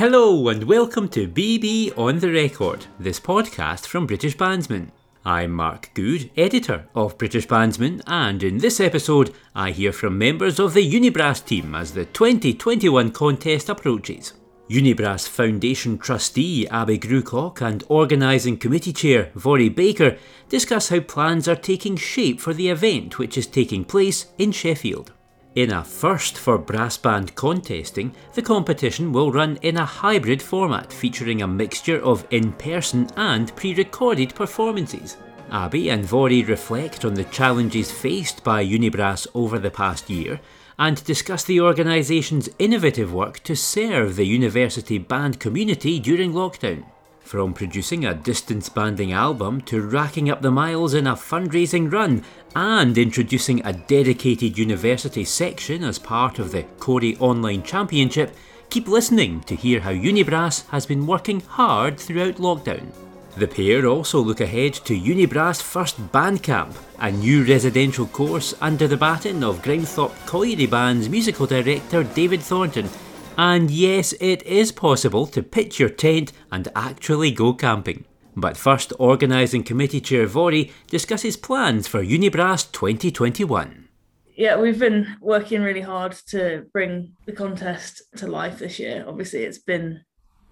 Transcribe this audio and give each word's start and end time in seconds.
Hello 0.00 0.48
and 0.48 0.64
welcome 0.64 1.10
to 1.10 1.28
BB 1.28 1.92
on 1.98 2.20
the 2.20 2.32
Record, 2.32 2.86
this 2.98 3.20
podcast 3.20 3.86
from 3.86 4.06
British 4.06 4.34
Bandsman. 4.34 4.92
I'm 5.26 5.50
Mark 5.50 5.90
Good, 5.92 6.30
editor 6.38 6.86
of 6.94 7.18
British 7.18 7.46
Bandsman, 7.46 8.00
and 8.06 8.42
in 8.42 8.56
this 8.56 8.80
episode, 8.80 9.34
I 9.54 9.72
hear 9.72 9.92
from 9.92 10.16
members 10.16 10.58
of 10.58 10.72
the 10.72 10.90
Unibrass 10.90 11.44
team 11.44 11.74
as 11.74 11.92
the 11.92 12.06
2021 12.06 13.12
contest 13.12 13.68
approaches. 13.68 14.32
Unibrass 14.70 15.28
Foundation 15.28 15.98
trustee 15.98 16.66
Abby 16.68 16.98
Grucock 16.98 17.60
and 17.60 17.84
organising 17.88 18.56
committee 18.56 18.94
chair 18.94 19.30
Vori 19.36 19.68
Baker 19.68 20.16
discuss 20.48 20.88
how 20.88 21.00
plans 21.00 21.46
are 21.46 21.54
taking 21.54 21.96
shape 21.96 22.40
for 22.40 22.54
the 22.54 22.70
event 22.70 23.18
which 23.18 23.36
is 23.36 23.46
taking 23.46 23.84
place 23.84 24.32
in 24.38 24.50
Sheffield. 24.50 25.12
In 25.56 25.72
a 25.72 25.82
first 25.82 26.38
for 26.38 26.58
brass 26.58 26.96
band 26.96 27.34
contesting, 27.34 28.14
the 28.34 28.42
competition 28.42 29.10
will 29.10 29.32
run 29.32 29.58
in 29.62 29.78
a 29.78 29.84
hybrid 29.84 30.40
format 30.40 30.92
featuring 30.92 31.42
a 31.42 31.48
mixture 31.48 32.00
of 32.00 32.24
in 32.30 32.52
person 32.52 33.08
and 33.16 33.54
pre 33.56 33.74
recorded 33.74 34.32
performances. 34.36 35.16
Abby 35.50 35.88
and 35.88 36.04
Vori 36.04 36.46
reflect 36.46 37.04
on 37.04 37.14
the 37.14 37.24
challenges 37.24 37.90
faced 37.90 38.44
by 38.44 38.64
Unibrass 38.64 39.26
over 39.34 39.58
the 39.58 39.72
past 39.72 40.08
year 40.08 40.38
and 40.78 41.02
discuss 41.02 41.42
the 41.42 41.60
organisation's 41.60 42.48
innovative 42.60 43.12
work 43.12 43.40
to 43.40 43.56
serve 43.56 44.14
the 44.14 44.26
university 44.26 44.98
band 44.98 45.40
community 45.40 45.98
during 45.98 46.32
lockdown. 46.32 46.84
From 47.30 47.54
producing 47.54 48.04
a 48.04 48.12
distance 48.12 48.68
banding 48.68 49.12
album 49.12 49.60
to 49.60 49.82
racking 49.82 50.28
up 50.28 50.42
the 50.42 50.50
miles 50.50 50.94
in 50.94 51.06
a 51.06 51.14
fundraising 51.14 51.92
run 51.92 52.24
and 52.56 52.98
introducing 52.98 53.64
a 53.64 53.72
dedicated 53.72 54.58
university 54.58 55.24
section 55.24 55.84
as 55.84 55.96
part 55.96 56.40
of 56.40 56.50
the 56.50 56.64
Cory 56.80 57.16
Online 57.18 57.62
Championship, 57.62 58.34
keep 58.68 58.88
listening 58.88 59.42
to 59.42 59.54
hear 59.54 59.78
how 59.78 59.92
Unibrass 59.92 60.66
has 60.70 60.86
been 60.86 61.06
working 61.06 61.40
hard 61.42 62.00
throughout 62.00 62.38
lockdown. 62.38 62.88
The 63.36 63.46
pair 63.46 63.86
also 63.86 64.18
look 64.18 64.40
ahead 64.40 64.74
to 64.74 64.98
Unibrass 64.98 65.62
First 65.62 66.10
Band 66.10 66.42
Camp, 66.42 66.76
a 66.98 67.12
new 67.12 67.44
residential 67.44 68.08
course 68.08 68.54
under 68.60 68.88
the 68.88 68.96
baton 68.96 69.44
of 69.44 69.62
Grimethorpe 69.62 70.26
Colliery 70.26 70.66
Band's 70.66 71.08
musical 71.08 71.46
director 71.46 72.02
David 72.02 72.40
Thornton 72.40 72.90
and 73.36 73.70
yes, 73.70 74.12
it 74.20 74.42
is 74.44 74.72
possible 74.72 75.26
to 75.26 75.42
pitch 75.42 75.78
your 75.78 75.88
tent 75.88 76.32
and 76.50 76.68
actually 76.74 77.30
go 77.30 77.52
camping. 77.52 78.04
But 78.36 78.56
first, 78.56 78.92
organising 78.98 79.64
committee 79.64 80.00
chair 80.00 80.26
Vori 80.26 80.70
discusses 80.88 81.36
plans 81.36 81.88
for 81.88 82.02
Unibrass 82.02 82.70
2021. 82.72 83.88
Yeah, 84.36 84.56
we've 84.56 84.78
been 84.78 85.16
working 85.20 85.62
really 85.62 85.80
hard 85.80 86.12
to 86.28 86.66
bring 86.72 87.14
the 87.26 87.32
contest 87.32 88.02
to 88.16 88.26
life 88.26 88.58
this 88.58 88.78
year. 88.78 89.04
Obviously, 89.06 89.42
it's 89.42 89.58
been 89.58 90.00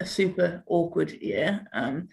a 0.01 0.07
super 0.07 0.63
awkward 0.67 1.13
year. 1.13 1.67
Um, 1.73 2.09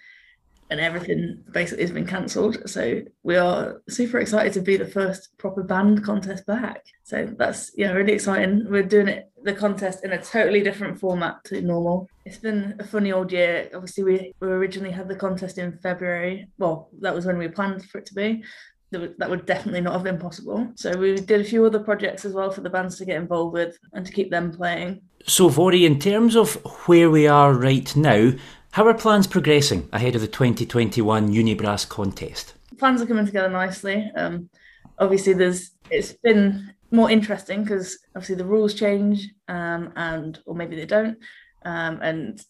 and 0.70 0.80
everything 0.80 1.44
basically 1.52 1.84
has 1.84 1.92
been 1.92 2.08
cancelled. 2.08 2.70
So 2.70 3.02
we 3.24 3.36
are 3.36 3.82
super 3.88 4.20
excited 4.20 4.54
to 4.54 4.62
be 4.62 4.78
the 4.78 4.88
first 4.88 5.38
proper 5.38 5.64
band 5.64 6.04
contest 6.04 6.46
back. 6.46 6.86
So 7.04 7.32
that's 7.38 7.72
yeah, 7.78 7.92
really 7.92 8.14
exciting. 8.14 8.66
We're 8.70 8.84
doing 8.84 9.08
it 9.08 9.32
the 9.46 9.54
contest 9.54 10.04
in 10.04 10.12
a 10.12 10.22
totally 10.22 10.62
different 10.62 11.00
format 11.00 11.42
to 11.46 11.62
normal. 11.62 12.10
It's 12.26 12.40
been 12.40 12.76
a 12.80 12.84
funny 12.84 13.14
old 13.14 13.32
year. 13.32 13.70
Obviously, 13.76 14.04
we, 14.04 14.34
we 14.40 14.48
originally 14.48 14.92
had 14.92 15.08
the 15.08 15.16
contest 15.16 15.60
in 15.60 15.78
February. 15.78 16.50
Well, 16.58 16.90
that 17.02 17.14
was 17.14 17.28
when 17.28 17.38
we 17.38 17.48
planned 17.48 17.86
for 17.86 18.00
it 18.00 18.08
to 18.08 18.16
be. 18.16 18.44
That 18.92 19.30
would 19.30 19.46
definitely 19.46 19.82
not 19.82 19.94
have 19.94 20.04
been 20.04 20.18
possible. 20.18 20.72
So 20.76 20.98
we 20.98 21.16
did 21.16 21.42
a 21.42 21.44
few 21.44 21.64
other 21.66 21.80
projects 21.80 22.26
as 22.26 22.34
well 22.34 22.50
for 22.50 22.62
the 22.62 22.70
bands 22.70 22.98
to 22.98 23.06
get 23.06 23.18
involved 23.18 23.54
with 23.54 23.78
and 23.94 24.06
to 24.06 24.12
keep 24.12 24.32
them 24.32 24.52
playing. 24.52 25.02
So, 25.28 25.50
Vori, 25.50 25.86
in 25.86 26.00
terms 26.00 26.36
of 26.36 26.56
where 26.88 27.10
we 27.10 27.28
are 27.28 27.54
right 27.54 27.96
now, 27.96 28.32
how 28.72 28.88
are 28.88 28.94
plans 28.94 29.28
progressing 29.28 29.90
ahead 29.94 30.16
of 30.16 30.22
the 30.22 30.28
2021 30.28 31.32
Unibrass 31.32 31.88
contest? 31.88 32.54
Plans 32.80 33.02
are 33.02 33.06
coming 33.06 33.26
together 33.26 33.50
nicely. 33.50 34.12
Um, 34.16 34.50
obviously, 34.98 35.34
there's 35.34 35.72
it's 35.90 36.14
been 36.14 36.74
more 36.92 37.10
interesting 37.10 37.64
because 37.64 37.98
obviously 38.16 38.36
the 38.36 38.46
rules 38.46 38.74
change, 38.74 39.30
um, 39.48 39.92
and 39.96 40.40
or 40.46 40.56
maybe 40.56 40.76
they 40.76 40.86
don't, 40.86 41.18
um, 41.64 42.00
and 42.02 42.42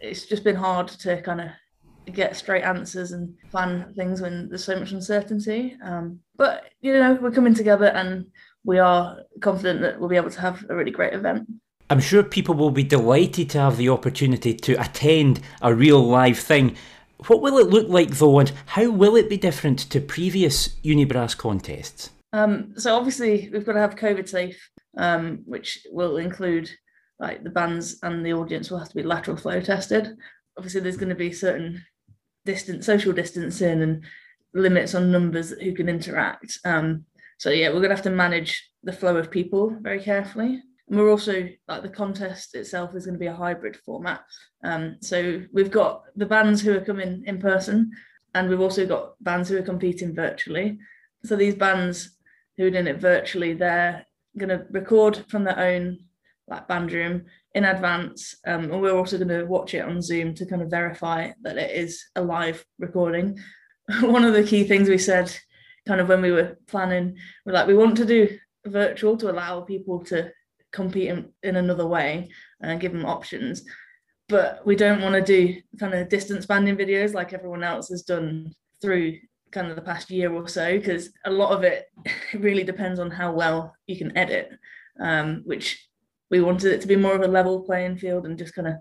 it's 0.00 0.26
just 0.26 0.44
been 0.44 0.56
hard 0.56 0.88
to 0.88 1.20
kind 1.22 1.40
of 1.40 1.48
get 2.14 2.36
straight 2.36 2.62
answers 2.62 3.12
and 3.12 3.34
plan 3.50 3.92
things 3.96 4.20
when 4.20 4.48
there's 4.48 4.64
so 4.64 4.78
much 4.78 4.92
uncertainty. 4.92 5.76
Um, 5.84 6.20
but 6.36 6.64
you 6.80 6.92
know, 6.92 7.14
we're 7.14 7.30
coming 7.30 7.54
together, 7.54 7.86
and 7.86 8.26
we 8.64 8.78
are 8.78 9.20
confident 9.40 9.80
that 9.82 9.98
we'll 9.98 10.08
be 10.08 10.16
able 10.16 10.30
to 10.30 10.40
have 10.40 10.64
a 10.68 10.74
really 10.74 10.90
great 10.90 11.14
event. 11.14 11.48
I'm 11.88 12.00
sure 12.00 12.22
people 12.22 12.54
will 12.54 12.70
be 12.70 12.84
delighted 12.84 13.50
to 13.50 13.58
have 13.58 13.76
the 13.76 13.88
opportunity 13.88 14.54
to 14.54 14.80
attend 14.80 15.40
a 15.60 15.74
real 15.74 16.00
live 16.00 16.38
thing. 16.38 16.76
What 17.26 17.42
will 17.42 17.58
it 17.58 17.66
look 17.66 17.88
like 17.88 18.10
though, 18.10 18.38
and 18.38 18.52
how 18.66 18.90
will 18.90 19.16
it 19.16 19.28
be 19.28 19.36
different 19.36 19.78
to 19.90 20.00
previous 20.00 20.68
Unibrass 20.84 21.36
contests? 21.36 22.10
Um, 22.32 22.74
so 22.76 22.96
obviously 22.96 23.50
we've 23.52 23.64
got 23.64 23.72
to 23.72 23.80
have 23.80 23.96
COVID 23.96 24.28
safe, 24.28 24.70
um, 24.96 25.40
which 25.44 25.86
will 25.90 26.16
include 26.18 26.70
like 27.18 27.44
the 27.44 27.50
bands 27.50 27.98
and 28.02 28.24
the 28.24 28.32
audience 28.32 28.70
will 28.70 28.78
have 28.78 28.88
to 28.88 28.94
be 28.94 29.02
lateral 29.02 29.36
flow 29.36 29.60
tested. 29.60 30.16
Obviously, 30.56 30.80
there's 30.80 30.96
going 30.96 31.10
to 31.10 31.14
be 31.14 31.32
certain 31.32 31.84
distance, 32.44 32.86
social 32.86 33.12
distancing, 33.12 33.82
and 33.82 34.04
limits 34.54 34.94
on 34.94 35.12
numbers 35.12 35.50
who 35.50 35.72
can 35.72 35.88
interact. 35.88 36.58
Um, 36.64 37.04
so 37.38 37.50
yeah, 37.50 37.68
we're 37.68 37.74
going 37.74 37.90
to 37.90 37.96
have 37.96 38.04
to 38.04 38.10
manage 38.10 38.70
the 38.82 38.92
flow 38.92 39.16
of 39.16 39.30
people 39.30 39.76
very 39.80 40.00
carefully. 40.00 40.62
And 40.88 40.98
we're 40.98 41.10
also 41.10 41.48
like 41.68 41.82
the 41.82 41.88
contest 41.88 42.54
itself 42.54 42.94
is 42.94 43.06
going 43.06 43.14
to 43.14 43.20
be 43.20 43.26
a 43.26 43.34
hybrid 43.34 43.76
format. 43.76 44.22
Um, 44.64 44.96
so 45.00 45.42
we've 45.52 45.70
got 45.70 46.02
the 46.16 46.26
bands 46.26 46.60
who 46.60 46.76
are 46.76 46.84
coming 46.84 47.22
in 47.26 47.38
person, 47.38 47.92
and 48.34 48.48
we've 48.48 48.60
also 48.60 48.86
got 48.86 49.14
bands 49.22 49.48
who 49.48 49.58
are 49.58 49.62
competing 49.62 50.14
virtually. 50.14 50.78
So 51.24 51.36
these 51.36 51.54
bands 51.54 52.16
who 52.60 52.66
are 52.66 52.70
doing 52.70 52.86
it 52.86 53.00
virtually, 53.00 53.54
they're 53.54 54.04
going 54.36 54.50
to 54.50 54.66
record 54.70 55.24
from 55.28 55.44
their 55.44 55.58
own 55.58 55.98
like 56.46 56.68
band 56.68 56.92
room 56.92 57.24
in 57.54 57.64
advance, 57.64 58.36
um, 58.46 58.64
and 58.70 58.82
we're 58.82 58.96
also 58.96 59.16
going 59.16 59.28
to 59.28 59.44
watch 59.44 59.72
it 59.72 59.84
on 59.84 60.02
Zoom 60.02 60.34
to 60.34 60.44
kind 60.44 60.60
of 60.60 60.70
verify 60.70 61.30
that 61.42 61.56
it 61.56 61.70
is 61.70 62.04
a 62.16 62.22
live 62.22 62.64
recording. 62.78 63.38
One 64.02 64.24
of 64.24 64.34
the 64.34 64.44
key 64.44 64.64
things 64.64 64.88
we 64.88 64.98
said, 64.98 65.34
kind 65.88 66.02
of 66.02 66.08
when 66.08 66.20
we 66.20 66.32
were 66.32 66.58
planning, 66.66 67.16
we're 67.46 67.54
like 67.54 67.66
we 67.66 67.74
want 67.74 67.96
to 67.96 68.04
do 68.04 68.38
virtual 68.66 69.16
to 69.16 69.30
allow 69.30 69.62
people 69.62 70.04
to 70.04 70.30
compete 70.70 71.08
in, 71.08 71.32
in 71.42 71.56
another 71.56 71.86
way 71.86 72.28
and 72.60 72.80
give 72.80 72.92
them 72.92 73.06
options. 73.06 73.64
But 74.28 74.64
we 74.66 74.76
don't 74.76 75.00
want 75.00 75.14
to 75.14 75.22
do 75.22 75.60
kind 75.78 75.94
of 75.94 76.10
distance 76.10 76.44
banding 76.44 76.76
videos 76.76 77.14
like 77.14 77.32
everyone 77.32 77.64
else 77.64 77.88
has 77.88 78.02
done 78.02 78.52
through 78.82 79.16
kind 79.52 79.68
of 79.68 79.76
the 79.76 79.82
past 79.82 80.10
year 80.10 80.32
or 80.32 80.48
so, 80.48 80.78
because 80.78 81.10
a 81.24 81.30
lot 81.30 81.52
of 81.52 81.64
it 81.64 81.86
really 82.34 82.64
depends 82.64 82.98
on 83.00 83.10
how 83.10 83.32
well 83.32 83.74
you 83.86 83.96
can 83.96 84.16
edit, 84.16 84.50
um, 85.00 85.42
which 85.44 85.88
we 86.30 86.40
wanted 86.40 86.72
it 86.72 86.80
to 86.80 86.88
be 86.88 86.96
more 86.96 87.14
of 87.14 87.22
a 87.22 87.28
level 87.28 87.60
playing 87.60 87.96
field 87.96 88.26
and 88.26 88.38
just 88.38 88.54
kind 88.54 88.68
of 88.68 88.74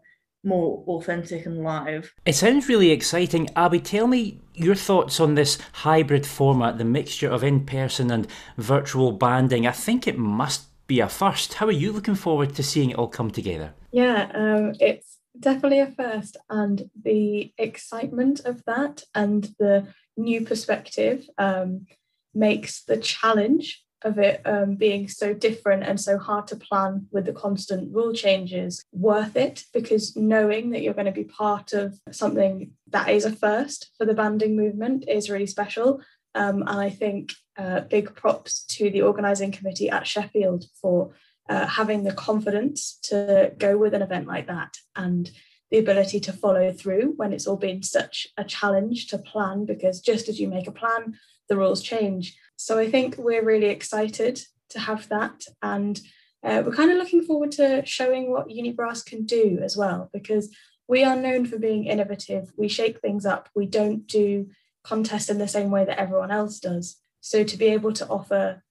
more 0.43 0.83
authentic 0.87 1.45
and 1.45 1.63
live. 1.63 2.13
It 2.25 2.33
sounds 2.33 2.69
really 2.69 2.91
exciting. 2.91 3.49
Abby, 3.55 3.79
tell 3.79 4.07
me 4.07 4.39
your 4.53 4.75
thoughts 4.75 5.19
on 5.19 5.35
this 5.35 5.57
hybrid 5.73 6.25
format, 6.25 6.77
the 6.77 6.85
mixture 6.85 7.29
of 7.29 7.43
in 7.43 7.65
person 7.65 8.11
and 8.11 8.27
virtual 8.57 9.11
banding. 9.11 9.67
I 9.67 9.71
think 9.71 10.07
it 10.07 10.17
must 10.17 10.67
be 10.87 10.99
a 10.99 11.09
first. 11.09 11.55
How 11.55 11.67
are 11.67 11.71
you 11.71 11.91
looking 11.91 12.15
forward 12.15 12.55
to 12.55 12.63
seeing 12.63 12.91
it 12.91 12.97
all 12.97 13.07
come 13.07 13.31
together? 13.31 13.73
Yeah, 13.91 14.31
um, 14.33 14.73
it's 14.79 15.18
definitely 15.39 15.79
a 15.79 15.87
first, 15.87 16.37
and 16.49 16.89
the 17.01 17.53
excitement 17.57 18.41
of 18.41 18.63
that 18.65 19.03
and 19.15 19.49
the 19.59 19.87
new 20.17 20.41
perspective 20.41 21.25
um, 21.37 21.85
makes 22.33 22.83
the 22.83 22.97
challenge 22.97 23.83
of 24.03 24.17
it 24.17 24.41
um, 24.45 24.75
being 24.75 25.07
so 25.07 25.33
different 25.33 25.83
and 25.83 25.99
so 25.99 26.17
hard 26.17 26.47
to 26.47 26.55
plan 26.55 27.07
with 27.11 27.25
the 27.25 27.33
constant 27.33 27.93
rule 27.93 28.13
changes 28.13 28.83
worth 28.93 29.35
it 29.35 29.65
because 29.73 30.15
knowing 30.15 30.69
that 30.69 30.81
you're 30.81 30.93
going 30.93 31.05
to 31.05 31.11
be 31.11 31.25
part 31.25 31.73
of 31.73 31.99
something 32.11 32.71
that 32.87 33.09
is 33.09 33.25
a 33.25 33.31
first 33.31 33.91
for 33.97 34.05
the 34.05 34.13
banding 34.13 34.55
movement 34.55 35.03
is 35.07 35.29
really 35.29 35.47
special. 35.47 36.01
Um, 36.35 36.61
and 36.61 36.79
I 36.79 36.89
think 36.89 37.33
uh, 37.57 37.81
big 37.81 38.15
props 38.15 38.63
to 38.65 38.89
the 38.89 39.01
organising 39.01 39.51
committee 39.51 39.89
at 39.89 40.07
Sheffield 40.07 40.65
for 40.81 41.11
uh, 41.49 41.65
having 41.65 42.03
the 42.03 42.13
confidence 42.13 42.99
to 43.01 43.51
go 43.57 43.77
with 43.77 43.93
an 43.93 44.03
event 44.03 44.27
like 44.27 44.47
that 44.47 44.77
and 44.95 45.31
the 45.71 45.79
ability 45.79 46.19
to 46.19 46.33
follow 46.33 46.71
through 46.71 47.13
when 47.17 47.33
it's 47.33 47.47
all 47.47 47.57
been 47.57 47.83
such 47.83 48.27
a 48.37 48.43
challenge 48.43 49.07
to 49.07 49.17
plan 49.17 49.65
because 49.65 49.99
just 49.99 50.29
as 50.29 50.39
you 50.39 50.47
make 50.47 50.67
a 50.67 50.71
plan, 50.71 51.15
the 51.47 51.57
rules 51.57 51.81
change. 51.81 52.37
So 52.55 52.77
I 52.77 52.89
think 52.89 53.15
we're 53.17 53.43
really 53.43 53.67
excited 53.67 54.41
to 54.69 54.79
have 54.79 55.09
that 55.09 55.43
and 55.61 55.99
uh, 56.43 56.63
we're 56.65 56.75
kind 56.75 56.91
of 56.91 56.97
looking 56.97 57.23
forward 57.23 57.51
to 57.53 57.85
showing 57.85 58.31
what 58.31 58.47
Unibrass 58.47 59.05
can 59.05 59.25
do 59.25 59.59
as 59.61 59.75
well 59.75 60.09
because 60.13 60.55
we 60.87 61.03
are 61.03 61.15
known 61.15 61.45
for 61.45 61.59
being 61.59 61.85
innovative. 61.85 62.51
We 62.57 62.67
shake 62.67 62.99
things 62.99 63.25
up. 63.25 63.49
We 63.55 63.65
don't 63.65 64.07
do 64.07 64.49
contests 64.83 65.29
in 65.29 65.37
the 65.37 65.47
same 65.47 65.69
way 65.69 65.85
that 65.85 65.99
everyone 65.99 66.31
else 66.31 66.59
does. 66.59 66.97
So 67.21 67.43
to 67.43 67.57
be 67.57 67.65
able 67.65 67.93
to 67.93 68.07
offer 68.07 68.63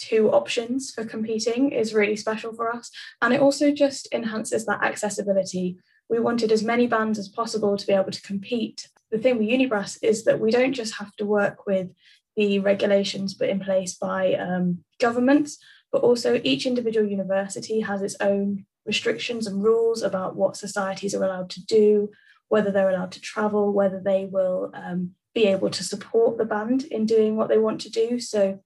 two 0.00 0.30
options 0.30 0.90
for 0.90 1.04
competing 1.04 1.72
is 1.72 1.94
really 1.94 2.16
special 2.16 2.52
for 2.54 2.74
us. 2.74 2.90
And 3.20 3.34
it 3.34 3.40
also 3.40 3.70
just 3.70 4.08
enhances 4.12 4.66
that 4.66 4.82
accessibility 4.82 5.78
we 6.10 6.18
wanted 6.18 6.50
as 6.50 6.62
many 6.62 6.86
bands 6.88 7.18
as 7.18 7.28
possible 7.28 7.76
to 7.76 7.86
be 7.86 7.92
able 7.92 8.10
to 8.10 8.22
compete. 8.22 8.88
The 9.10 9.18
thing 9.18 9.38
with 9.38 9.48
Unibrass 9.48 9.96
is 10.02 10.24
that 10.24 10.40
we 10.40 10.50
don't 10.50 10.72
just 10.72 10.96
have 10.96 11.14
to 11.16 11.24
work 11.24 11.66
with 11.66 11.88
the 12.36 12.58
regulations 12.58 13.34
put 13.34 13.48
in 13.48 13.60
place 13.60 13.94
by 13.94 14.34
um, 14.34 14.84
governments, 14.98 15.58
but 15.92 16.02
also 16.02 16.40
each 16.42 16.66
individual 16.66 17.06
university 17.06 17.80
has 17.80 18.02
its 18.02 18.16
own 18.20 18.66
restrictions 18.84 19.46
and 19.46 19.62
rules 19.62 20.02
about 20.02 20.36
what 20.36 20.56
societies 20.56 21.14
are 21.14 21.24
allowed 21.24 21.50
to 21.50 21.64
do, 21.64 22.10
whether 22.48 22.72
they're 22.72 22.90
allowed 22.90 23.12
to 23.12 23.20
travel, 23.20 23.72
whether 23.72 24.00
they 24.00 24.26
will 24.26 24.72
um, 24.74 25.12
be 25.32 25.46
able 25.46 25.70
to 25.70 25.84
support 25.84 26.38
the 26.38 26.44
band 26.44 26.84
in 26.84 27.06
doing 27.06 27.36
what 27.36 27.48
they 27.48 27.58
want 27.58 27.80
to 27.82 27.90
do. 27.90 28.18
So 28.18 28.60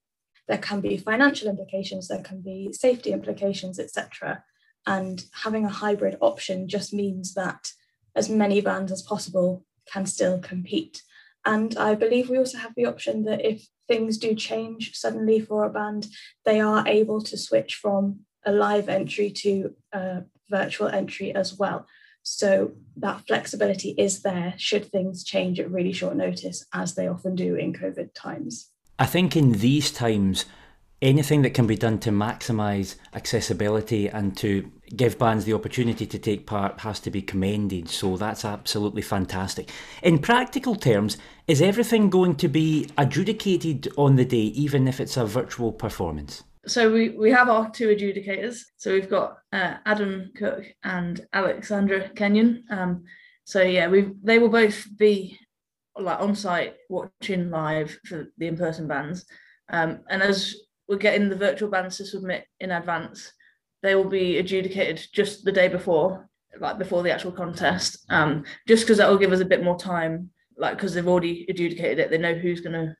there 0.49 0.58
can 0.58 0.81
be 0.81 0.96
financial 0.96 1.49
implications, 1.49 2.08
there 2.08 2.23
can 2.23 2.41
be 2.41 2.73
safety 2.73 3.12
implications, 3.12 3.79
etc. 3.79 4.44
And 4.87 5.25
having 5.32 5.64
a 5.64 5.70
hybrid 5.70 6.19
option 6.20 6.69
just 6.69 6.93
means 6.93 7.35
that 7.35 7.73
as 8.14 8.29
many 8.29 8.61
bands 8.61 8.93
as 8.93 9.02
possible 9.02 9.64
can 9.91 10.06
still 10.06 10.38
compete. 10.38 11.02
And 11.44 11.76
I 11.76 11.94
believe 11.94 12.29
we 12.29 12.38
also 12.38 12.58
have 12.58 12.75
the 12.75 12.87
option 12.87 13.25
that 13.25 13.44
if 13.44 13.67
things 13.87 14.19
do 14.19 14.35
change 14.35 14.94
suddenly 14.94 15.41
for 15.41 15.64
a 15.64 15.70
band, 15.70 16.06
they 16.44 16.61
are 16.61 16.87
able 16.87 17.20
to 17.23 17.37
switch 17.37 17.75
from 17.75 18.20
a 18.46 18.52
live 18.52 18.88
entry 18.88 19.31
to 19.31 19.75
a 19.93 20.23
virtual 20.49 20.88
entry 20.88 21.35
as 21.35 21.58
well. 21.58 21.87
So 22.23 22.73
that 22.96 23.26
flexibility 23.26 23.91
is 23.91 24.23
there 24.23 24.55
should 24.56 24.87
things 24.87 25.25
change 25.25 25.61
at 25.61 25.70
really 25.70 25.93
short 25.93 26.17
notice, 26.17 26.64
as 26.73 26.94
they 26.94 27.06
often 27.06 27.35
do 27.35 27.55
in 27.55 27.75
COVID 27.75 28.14
times. 28.14 28.70
I 28.99 29.06
think 29.06 29.37
in 29.37 29.52
these 29.52 29.91
times, 29.91 30.44
anything 31.02 31.43
that 31.43 31.52
can 31.55 31.67
be 31.67 31.76
done 31.76 31.99
to 31.99 32.11
maximise 32.11 32.96
accessibility 33.12 34.08
and 34.08 34.37
to 34.38 34.70
give 34.96 35.19
bands 35.19 35.44
the 35.44 35.52
opportunity 35.52 36.06
to 36.06 36.19
take 36.19 36.46
part 36.46 36.81
has 36.81 37.00
to 37.00 37.11
be 37.11 37.20
commended. 37.20 37.88
So 37.88 38.17
that's 38.17 38.44
absolutely 38.44 39.02
fantastic. 39.02 39.70
In 40.02 40.19
practical 40.19 40.76
terms, 40.76 41.19
is 41.49 41.61
everything 41.61 42.08
going 42.08 42.37
to 42.37 42.49
be 42.49 42.88
adjudicated 42.96 43.88
on 43.96 44.17
the 44.17 44.25
day, 44.25 44.37
even 44.37 44.87
if 44.87 45.00
it's 45.00 45.17
a 45.17 45.26
virtual 45.26 45.73
performance? 45.73 46.44
So 46.67 46.91
we, 46.91 47.11
we 47.11 47.31
have 47.31 47.50
our 47.50 47.70
two 47.70 47.88
adjudicators. 47.88 48.61
So 48.79 48.93
we've 48.93 49.11
got 49.11 49.38
uh, 49.52 49.75
Adam 49.85 50.31
Cook 50.37 50.64
and 50.82 51.20
Alexandra 51.32 52.08
Kenyon. 52.11 52.64
Um, 52.70 53.05
so 53.44 53.61
yeah, 53.61 53.88
we 53.88 54.11
they 54.23 54.38
will 54.38 54.49
both 54.49 54.87
be 54.96 55.38
like 55.99 56.20
on 56.20 56.35
site 56.35 56.75
watching 56.88 57.50
live 57.50 57.99
for 58.05 58.26
the 58.38 58.46
in 58.46 58.56
person 58.56 58.88
bands. 58.88 59.25
Um, 59.69 60.00
and 60.11 60.23
as 60.23 60.55
we're 60.88 60.96
getting 60.96 61.29
the 61.29 61.37
virtual 61.37 61.70
bands 61.70 61.96
to 61.99 62.06
submit 62.06 62.46
in 62.61 62.73
advance, 62.73 63.32
they 63.82 63.94
will 63.94 64.08
be 64.08 64.38
adjudicated 64.38 65.06
just 65.12 65.44
the 65.44 65.52
day 65.52 65.69
before, 65.69 66.29
like 66.58 66.79
before 66.79 67.02
the 67.02 67.12
actual 67.12 67.32
contest. 67.32 68.05
Um, 68.11 68.44
just 68.67 68.85
because 68.85 68.99
that 68.99 69.08
will 69.08 69.19
give 69.19 69.32
us 69.32 69.41
a 69.41 69.46
bit 69.46 69.62
more 69.62 69.79
time, 69.79 70.31
like 70.56 70.76
because 70.76 70.94
they've 70.94 71.08
already 71.08 71.46
adjudicated 71.49 71.99
it, 71.99 72.11
they 72.11 72.19
know 72.19 72.35
who's 72.35 72.61
gonna, 72.61 72.96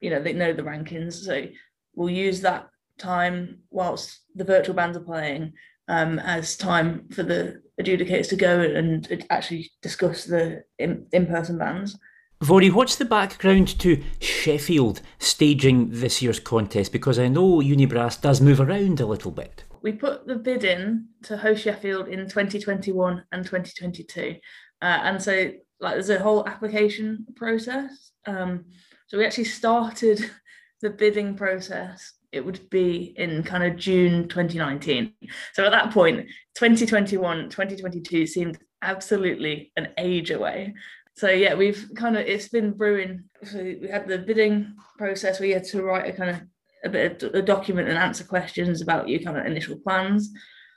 you 0.00 0.10
know, 0.10 0.22
they 0.22 0.32
know 0.32 0.52
the 0.52 0.62
rankings. 0.62 1.14
So 1.14 1.46
we'll 1.94 2.10
use 2.10 2.40
that 2.40 2.68
time 2.98 3.60
whilst 3.70 4.20
the 4.34 4.44
virtual 4.44 4.74
bands 4.74 4.96
are 4.96 5.02
playing 5.02 5.52
um, 5.88 6.18
as 6.20 6.56
time 6.56 7.08
for 7.10 7.22
the 7.22 7.60
adjudicators 7.80 8.28
to 8.28 8.36
go 8.36 8.60
and 8.60 9.26
actually 9.30 9.70
discuss 9.82 10.24
the 10.24 10.62
in, 10.78 11.06
in-person 11.12 11.58
bands. 11.58 11.98
Vori, 12.42 12.72
what's 12.72 12.96
the 12.96 13.04
background 13.04 13.78
to 13.80 14.02
Sheffield 14.18 15.02
staging 15.18 15.90
this 15.90 16.22
year's 16.22 16.40
contest? 16.40 16.90
Because 16.90 17.18
I 17.18 17.28
know 17.28 17.58
Unibrass 17.58 18.18
does 18.18 18.40
move 18.40 18.62
around 18.62 18.98
a 18.98 19.06
little 19.06 19.30
bit. 19.30 19.64
We 19.82 19.92
put 19.92 20.26
the 20.26 20.36
bid 20.36 20.64
in 20.64 21.08
to 21.24 21.36
host 21.36 21.64
Sheffield 21.64 22.08
in 22.08 22.20
2021 22.20 23.24
and 23.30 23.44
2022. 23.44 24.36
Uh, 24.80 24.84
and 24.84 25.22
so 25.22 25.50
like 25.80 25.94
there's 25.94 26.08
a 26.08 26.18
whole 26.18 26.48
application 26.48 27.26
process. 27.36 28.12
Um, 28.26 28.64
so 29.06 29.18
we 29.18 29.26
actually 29.26 29.44
started 29.44 30.30
the 30.80 30.88
bidding 30.88 31.34
process. 31.34 32.14
It 32.32 32.42
would 32.42 32.70
be 32.70 33.14
in 33.18 33.42
kind 33.42 33.64
of 33.64 33.76
June 33.76 34.28
2019. 34.28 35.12
So 35.52 35.66
at 35.66 35.72
that 35.72 35.92
point, 35.92 36.20
2021, 36.54 37.50
2022 37.50 38.26
seemed 38.26 38.58
absolutely 38.80 39.72
an 39.76 39.88
age 39.98 40.30
away 40.30 40.74
so 41.20 41.28
yeah, 41.28 41.52
we've 41.52 41.90
kind 41.94 42.16
of 42.16 42.26
it's 42.26 42.48
been 42.48 42.72
brewing. 42.72 43.24
So 43.44 43.58
we 43.58 43.88
had 43.88 44.08
the 44.08 44.16
bidding 44.16 44.74
process 44.96 45.38
where 45.38 45.50
you 45.50 45.54
had 45.54 45.64
to 45.64 45.82
write 45.82 46.08
a 46.08 46.16
kind 46.16 46.30
of 46.30 46.40
a 46.82 46.88
bit 46.88 47.22
of 47.22 47.34
a 47.34 47.42
document 47.42 47.90
and 47.90 47.98
answer 47.98 48.24
questions 48.24 48.80
about 48.80 49.06
your 49.06 49.20
kind 49.20 49.36
of 49.36 49.44
initial 49.44 49.78
plans. 49.80 50.30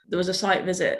There 0.06 0.18
was 0.18 0.28
a 0.28 0.34
site 0.34 0.66
visit 0.66 0.98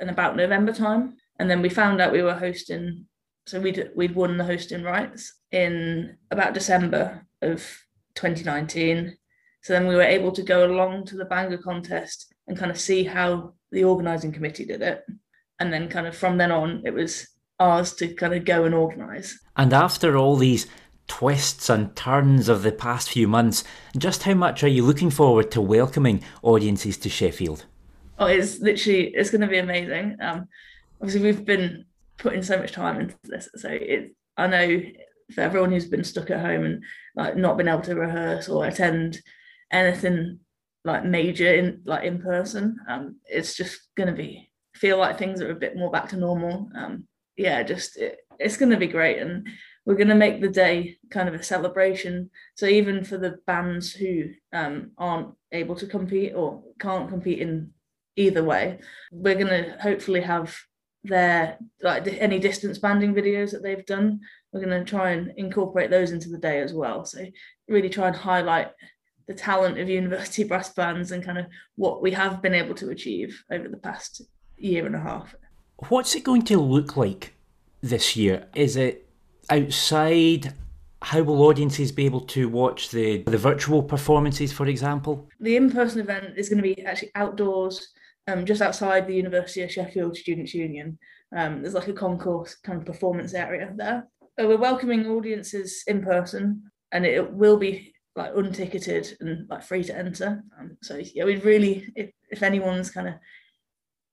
in 0.00 0.08
about 0.08 0.36
November 0.36 0.72
time, 0.72 1.16
and 1.40 1.50
then 1.50 1.62
we 1.62 1.68
found 1.68 2.00
out 2.00 2.12
we 2.12 2.22
were 2.22 2.34
hosting. 2.34 3.06
So 3.48 3.60
we'd 3.60 3.90
we'd 3.96 4.14
won 4.14 4.38
the 4.38 4.44
hosting 4.44 4.84
rights 4.84 5.34
in 5.50 6.16
about 6.30 6.54
December 6.54 7.26
of 7.42 7.58
2019. 8.14 9.16
So 9.62 9.72
then 9.72 9.88
we 9.88 9.96
were 9.96 10.02
able 10.02 10.30
to 10.30 10.44
go 10.44 10.64
along 10.64 11.06
to 11.06 11.16
the 11.16 11.24
Bangor 11.24 11.58
contest 11.58 12.32
and 12.46 12.56
kind 12.56 12.70
of 12.70 12.78
see 12.78 13.02
how 13.02 13.54
the 13.72 13.82
organising 13.82 14.30
committee 14.30 14.64
did 14.64 14.82
it. 14.82 15.04
And 15.58 15.72
then 15.72 15.88
kind 15.88 16.06
of 16.06 16.16
from 16.16 16.38
then 16.38 16.52
on, 16.52 16.82
it 16.84 16.94
was 16.94 17.26
ours 17.58 17.94
to 17.94 18.08
kind 18.14 18.34
of 18.34 18.44
go 18.44 18.64
and 18.64 18.74
organise. 18.74 19.38
And 19.56 19.72
after 19.72 20.16
all 20.16 20.36
these 20.36 20.66
twists 21.06 21.68
and 21.68 21.94
turns 21.94 22.48
of 22.48 22.62
the 22.62 22.72
past 22.72 23.10
few 23.10 23.28
months, 23.28 23.64
just 23.96 24.24
how 24.24 24.34
much 24.34 24.62
are 24.62 24.68
you 24.68 24.84
looking 24.84 25.10
forward 25.10 25.50
to 25.52 25.60
welcoming 25.60 26.22
audiences 26.42 26.96
to 26.98 27.08
Sheffield? 27.08 27.64
Oh, 28.18 28.26
it's 28.26 28.60
literally 28.60 29.08
it's 29.08 29.30
going 29.30 29.42
to 29.42 29.46
be 29.46 29.58
amazing. 29.58 30.16
Um, 30.20 30.48
obviously, 31.00 31.22
we've 31.22 31.44
been 31.44 31.84
putting 32.18 32.42
so 32.42 32.58
much 32.58 32.72
time 32.72 33.00
into 33.00 33.16
this, 33.24 33.48
so 33.56 33.68
it. 33.70 34.14
I 34.38 34.46
know 34.46 34.82
for 35.34 35.40
everyone 35.40 35.72
who's 35.72 35.88
been 35.88 36.04
stuck 36.04 36.30
at 36.30 36.40
home 36.40 36.64
and 36.64 36.84
like 37.14 37.36
not 37.36 37.56
been 37.56 37.68
able 37.68 37.80
to 37.82 37.94
rehearse 37.94 38.48
or 38.48 38.66
attend 38.66 39.18
anything 39.72 40.40
like 40.84 41.04
major 41.04 41.52
in 41.52 41.82
like 41.84 42.04
in 42.04 42.20
person, 42.20 42.78
um, 42.88 43.16
it's 43.26 43.54
just 43.54 43.80
going 43.96 44.08
to 44.08 44.14
be 44.14 44.50
feel 44.74 44.98
like 44.98 45.18
things 45.18 45.40
are 45.40 45.50
a 45.50 45.54
bit 45.54 45.76
more 45.76 45.90
back 45.90 46.08
to 46.10 46.16
normal. 46.16 46.68
Um, 46.74 47.06
yeah, 47.36 47.62
just 47.62 47.96
it, 47.96 48.18
it's 48.38 48.56
going 48.56 48.70
to 48.70 48.76
be 48.76 48.86
great. 48.86 49.18
And 49.18 49.48
we're 49.84 49.94
going 49.94 50.08
to 50.08 50.14
make 50.14 50.40
the 50.40 50.48
day 50.48 50.98
kind 51.10 51.28
of 51.28 51.34
a 51.34 51.42
celebration. 51.42 52.30
So 52.56 52.66
even 52.66 53.04
for 53.04 53.18
the 53.18 53.38
bands 53.46 53.92
who 53.92 54.30
um, 54.52 54.90
aren't 54.98 55.34
able 55.52 55.76
to 55.76 55.86
compete 55.86 56.34
or 56.34 56.62
can't 56.80 57.08
compete 57.08 57.38
in 57.40 57.70
either 58.16 58.42
way, 58.42 58.80
we're 59.12 59.34
going 59.34 59.46
to 59.64 59.76
hopefully 59.80 60.20
have 60.20 60.56
their 61.04 61.56
like 61.82 62.04
any 62.08 62.40
distance 62.40 62.78
banding 62.78 63.14
videos 63.14 63.52
that 63.52 63.62
they've 63.62 63.86
done. 63.86 64.20
We're 64.52 64.64
going 64.64 64.84
to 64.84 64.90
try 64.90 65.10
and 65.10 65.32
incorporate 65.36 65.90
those 65.90 66.10
into 66.10 66.30
the 66.30 66.38
day 66.38 66.60
as 66.60 66.72
well. 66.72 67.04
So 67.04 67.24
really 67.68 67.88
try 67.88 68.08
and 68.08 68.16
highlight 68.16 68.72
the 69.28 69.34
talent 69.34 69.78
of 69.78 69.88
university 69.88 70.44
brass 70.44 70.72
bands 70.72 71.12
and 71.12 71.24
kind 71.24 71.38
of 71.38 71.46
what 71.76 72.02
we 72.02 72.12
have 72.12 72.42
been 72.42 72.54
able 72.54 72.74
to 72.76 72.90
achieve 72.90 73.44
over 73.50 73.68
the 73.68 73.76
past 73.76 74.22
year 74.56 74.86
and 74.86 74.96
a 74.96 75.00
half. 75.00 75.34
What's 75.78 76.14
it 76.14 76.24
going 76.24 76.42
to 76.42 76.58
look 76.58 76.96
like 76.96 77.34
this 77.82 78.16
year? 78.16 78.46
Is 78.54 78.76
it 78.76 79.06
outside? 79.50 80.54
How 81.02 81.22
will 81.22 81.42
audiences 81.42 81.92
be 81.92 82.06
able 82.06 82.22
to 82.22 82.48
watch 82.48 82.90
the, 82.90 83.22
the 83.24 83.36
virtual 83.36 83.82
performances, 83.82 84.52
for 84.52 84.66
example? 84.66 85.28
The 85.38 85.56
in 85.56 85.70
person 85.70 86.00
event 86.00 86.38
is 86.38 86.48
going 86.48 86.62
to 86.62 86.74
be 86.74 86.82
actually 86.84 87.10
outdoors, 87.14 87.88
um, 88.26 88.46
just 88.46 88.62
outside 88.62 89.06
the 89.06 89.14
University 89.14 89.62
of 89.62 89.70
Sheffield 89.70 90.16
Students' 90.16 90.54
Union. 90.54 90.98
Um, 91.36 91.60
there's 91.60 91.74
like 91.74 91.88
a 91.88 91.92
concourse 91.92 92.56
kind 92.64 92.78
of 92.78 92.86
performance 92.86 93.34
area 93.34 93.72
there. 93.76 94.08
Uh, 94.40 94.46
we're 94.46 94.56
welcoming 94.56 95.06
audiences 95.06 95.84
in 95.86 96.02
person, 96.02 96.62
and 96.92 97.04
it 97.04 97.30
will 97.30 97.58
be 97.58 97.92
like 98.16 98.32
unticketed 98.32 99.14
and 99.20 99.46
like 99.50 99.62
free 99.62 99.84
to 99.84 99.96
enter. 99.96 100.42
Um, 100.58 100.78
so 100.82 101.02
yeah, 101.14 101.24
we'd 101.24 101.44
really, 101.44 101.92
if, 101.94 102.10
if 102.30 102.42
anyone's 102.42 102.90
kind 102.90 103.08
of 103.08 103.14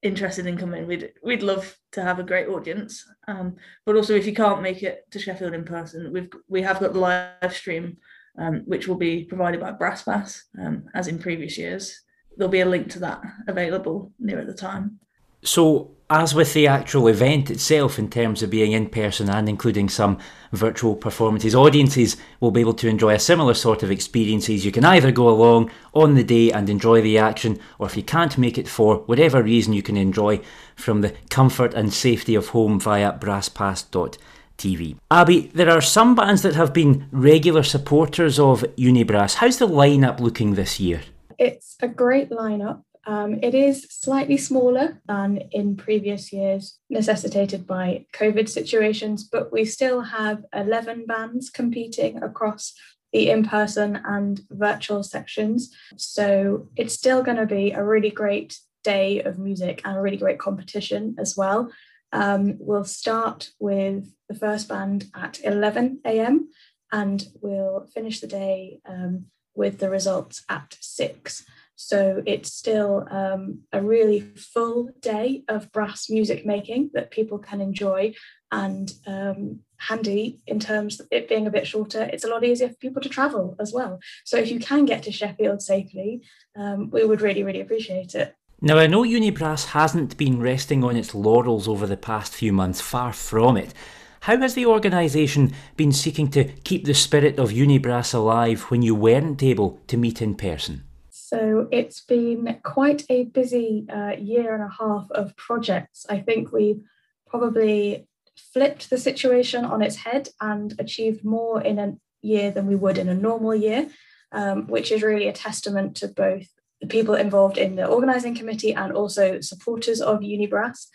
interested 0.04 0.46
in 0.46 0.58
coming, 0.58 0.86
we'd 0.86 1.12
we'd 1.24 1.44
love 1.44 1.76
to 1.94 2.04
have 2.04 2.20
a 2.20 2.24
great 2.24 2.48
audience. 2.48 3.04
Um, 3.28 3.56
but 3.86 3.96
also, 3.96 4.14
if 4.14 4.28
you 4.28 4.34
can't 4.34 4.62
make 4.62 4.84
it 4.84 5.10
to 5.12 5.20
Sheffield 5.20 5.54
in 5.54 5.64
person, 5.64 6.12
we've 6.12 6.32
we 6.48 6.62
have 6.62 6.80
got 6.80 6.94
the 6.94 7.00
live 7.00 7.54
stream, 7.56 7.98
um, 8.38 8.64
which 8.66 8.88
will 8.88 8.96
be 8.96 9.24
provided 9.24 9.60
by 9.60 9.72
BrassPass, 9.72 10.42
um, 10.60 10.86
as 10.94 11.08
in 11.08 11.20
previous 11.20 11.58
years. 11.58 12.02
There'll 12.36 12.52
be 12.52 12.62
a 12.62 12.66
link 12.66 12.90
to 12.92 13.00
that 13.00 13.22
available 13.48 14.12
near 14.20 14.40
at 14.40 14.48
the 14.48 14.54
time. 14.54 15.00
So, 15.44 15.92
as 16.10 16.36
with 16.36 16.54
the 16.54 16.68
actual 16.68 17.08
event 17.08 17.50
itself, 17.50 17.98
in 17.98 18.10
terms 18.10 18.44
of 18.44 18.50
being 18.50 18.72
in 18.72 18.88
person 18.88 19.30
and 19.30 19.50
including 19.50 19.90
some 19.90 20.20
virtual 20.52 20.96
performances, 20.96 21.56
audiences 21.56 22.18
will 22.40 22.52
be 22.52 22.62
able 22.62 22.76
to 22.76 22.88
enjoy 22.88 23.16
a 23.16 23.20
similar 23.20 23.54
sort 23.54 23.84
of 23.84 23.92
experiences. 23.92 24.64
You 24.64 24.72
can 24.72 24.86
either 24.86 25.12
go 25.12 25.28
along 25.28 25.72
on 25.94 26.14
the 26.14 26.24
day 26.24 26.52
and 26.52 26.70
enjoy 26.70 27.02
the 27.02 27.18
action, 27.18 27.60
or 27.80 27.88
if 27.88 27.98
you 27.98 28.04
can't 28.04 28.38
make 28.38 28.58
it 28.58 28.68
for 28.68 28.98
whatever 29.00 29.42
reason, 29.42 29.74
you 29.74 29.82
can 29.82 29.98
enjoy 29.98 30.40
from 30.76 31.02
the 31.02 31.16
comfort 31.30 31.74
and 31.74 31.92
safety 31.92 32.36
of 32.36 32.50
home 32.50 32.80
via 32.80 33.18
brasspass.tv. 33.18 34.98
Abby, 35.10 35.52
there 35.54 35.72
are 35.72 35.82
some 35.82 36.16
bands 36.16 36.42
that 36.44 36.56
have 36.56 36.74
been 36.74 37.08
regular 37.12 37.64
supporters 37.64 38.38
of 38.38 38.62
Unibrass. 38.78 39.36
How's 39.36 39.58
the 39.58 39.68
lineup 39.68 40.20
looking 40.20 40.54
this 40.54 40.80
year? 40.80 41.02
It's 41.40 41.76
a 41.82 41.88
great 41.88 42.30
lineup 42.30 42.84
Um, 43.06 43.40
it 43.42 43.54
is 43.54 43.86
slightly 43.90 44.38
smaller 44.38 45.02
than 45.06 45.38
in 45.52 45.76
previous 45.76 46.32
years, 46.32 46.80
necessitated 46.90 47.68
by 47.68 48.06
COVID 48.14 48.48
situations, 48.48 49.24
but 49.24 49.52
we 49.52 49.66
still 49.66 50.02
have 50.02 50.46
11 50.54 51.06
bands 51.06 51.50
competing 51.50 52.24
across 52.24 52.74
the 53.12 53.30
in 53.30 53.46
person 53.46 54.00
and 54.06 54.42
virtual 54.50 55.04
sections. 55.04 55.74
So 55.98 56.70
it's 56.76 56.94
still 56.94 57.24
going 57.24 57.38
to 57.38 57.46
be 57.46 57.72
a 57.72 57.84
really 57.84 58.10
great 58.10 58.58
day 58.84 59.22
of 59.22 59.38
music 59.38 59.82
and 59.86 59.98
a 59.98 60.02
really 60.02 60.18
great 60.18 60.40
competition 60.40 61.16
as 61.20 61.36
well. 61.38 61.72
Um, 62.12 62.58
we'll 62.60 62.86
start 62.86 63.52
with 63.60 64.14
the 64.30 64.36
first 64.36 64.68
band 64.68 65.06
at 65.16 65.44
11 65.44 66.02
a.m. 66.06 66.50
and 66.92 67.26
we'll 67.42 67.88
finish 67.94 68.20
the 68.20 68.28
day 68.28 68.80
um, 68.86 69.26
with 69.56 69.80
the 69.80 69.90
results 69.90 70.44
at 70.50 70.78
6. 70.80 71.46
So 71.88 72.24
it's 72.26 72.54
still 72.54 73.06
um, 73.12 73.60
a 73.74 73.82
really 73.82 74.22
full 74.22 74.90
day 75.02 75.44
of 75.50 75.72
brass 75.72 76.10
music 76.10 76.46
making 76.46 76.92
that 76.94 77.12
people 77.12 77.40
can 77.40 77.60
enjoy 77.60 78.14
and 78.52 78.92
um, 79.06 79.60
handy 79.78 80.40
in 80.48 80.60
terms 80.60 81.02
of 81.02 81.08
it 81.12 81.28
being 81.28 81.46
a 81.46 81.52
bit 81.52 81.68
shorter. 81.68 82.04
It's 82.04 82.24
a 82.24 82.30
lot 82.30 82.46
easier 82.46 82.70
for 82.70 82.76
people 82.76 83.02
to 83.02 83.10
travel 83.10 83.58
as 83.60 83.74
well. 83.74 84.00
So 84.24 84.38
if 84.38 84.50
you 84.50 84.60
can 84.60 84.86
get 84.86 85.04
to 85.04 85.12
Sheffield 85.12 85.62
safely, 85.62 86.22
um, 86.56 86.90
we 86.90 87.04
would 87.04 87.22
really, 87.22 87.44
really 87.44 87.62
appreciate 87.62 88.16
it. 88.16 88.34
Now, 88.62 88.78
I 88.78 88.88
know 88.88 89.04
Unibrass 89.04 89.66
hasn't 89.66 90.16
been 90.16 90.40
resting 90.40 90.86
on 90.86 90.96
its 90.96 91.14
laurels 91.14 91.68
over 91.68 91.86
the 91.86 91.98
past 91.98 92.34
few 92.34 92.54
months, 92.54 92.80
far 92.80 93.12
from 93.12 93.58
it. 93.58 93.74
How 94.22 94.38
has 94.38 94.54
the 94.54 94.68
organisation 94.68 95.54
been 95.76 95.92
seeking 95.92 96.30
to 96.30 96.46
keep 96.64 96.86
the 96.86 96.94
spirit 96.94 97.38
of 97.38 97.50
Unibrass 97.50 98.14
alive 98.14 98.62
when 98.72 98.82
you 98.82 98.96
weren't 98.96 99.44
able 99.44 99.82
to 99.88 99.98
meet 99.98 100.22
in 100.22 100.36
person? 100.36 100.86
So 101.34 101.68
it's 101.72 102.02
been 102.02 102.60
quite 102.62 103.06
a 103.10 103.24
busy 103.24 103.88
uh, 103.92 104.12
year 104.12 104.54
and 104.54 104.64
a 104.64 104.70
half 104.70 105.10
of 105.10 105.36
projects. 105.36 106.06
I 106.08 106.20
think 106.20 106.52
we've 106.52 106.84
probably 107.26 108.08
flipped 108.54 108.92
the 108.92 109.00
situation 109.00 109.66
on 109.66 109.82
its 109.82 109.96
head 109.96 110.30
and 110.40 110.76
achieved 110.78 111.26
more 111.26 111.60
in 111.60 111.80
a 111.80 111.98
year 112.22 112.52
than 112.52 112.68
we 112.68 112.76
would 112.76 113.00
in 113.00 113.10
a 113.10 113.16
normal 113.16 113.56
year, 113.56 113.90
um, 114.32 114.68
which 114.68 114.92
is 114.92 115.02
really 115.02 115.28
a 115.28 115.34
testament 115.34 115.96
to 115.96 116.08
both 116.08 116.46
the 116.82 116.86
people 116.86 117.16
involved 117.16 117.58
in 117.58 117.78
the 117.78 117.88
organising 117.88 118.36
committee 118.36 118.76
and 118.76 118.94
also 118.94 119.42
supporters 119.42 120.02
of 120.02 120.20
Unibrass. 120.20 120.86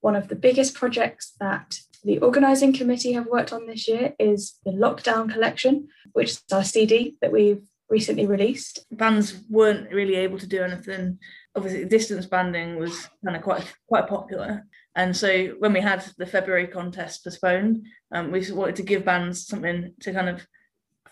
One 0.00 0.14
of 0.14 0.28
the 0.28 0.36
biggest 0.36 0.74
projects 0.74 1.32
that 1.40 1.80
the 2.04 2.20
organising 2.20 2.72
committee 2.72 3.14
have 3.14 3.26
worked 3.26 3.52
on 3.52 3.66
this 3.66 3.88
year 3.88 4.14
is 4.20 4.60
the 4.64 4.70
Lockdown 4.70 5.32
Collection, 5.32 5.88
which 6.12 6.30
is 6.30 6.42
our 6.52 6.62
CD 6.62 7.16
that 7.20 7.32
we've 7.32 7.66
recently 7.88 8.26
released. 8.26 8.86
Bands 8.90 9.40
weren't 9.48 9.92
really 9.92 10.16
able 10.16 10.38
to 10.38 10.46
do 10.46 10.62
anything. 10.62 11.18
Obviously, 11.54 11.84
distance 11.84 12.26
banding 12.26 12.76
was 12.76 13.08
kind 13.24 13.36
of 13.36 13.42
quite 13.42 13.72
quite 13.88 14.08
popular, 14.08 14.66
and 14.94 15.16
so 15.16 15.54
when 15.58 15.72
we 15.72 15.80
had 15.80 16.04
the 16.18 16.26
February 16.26 16.66
contest 16.66 17.24
postponed, 17.24 17.86
um, 18.12 18.30
we 18.30 18.50
wanted 18.52 18.76
to 18.76 18.82
give 18.82 19.04
bands 19.04 19.46
something 19.46 19.94
to 20.00 20.12
kind 20.12 20.28
of 20.28 20.46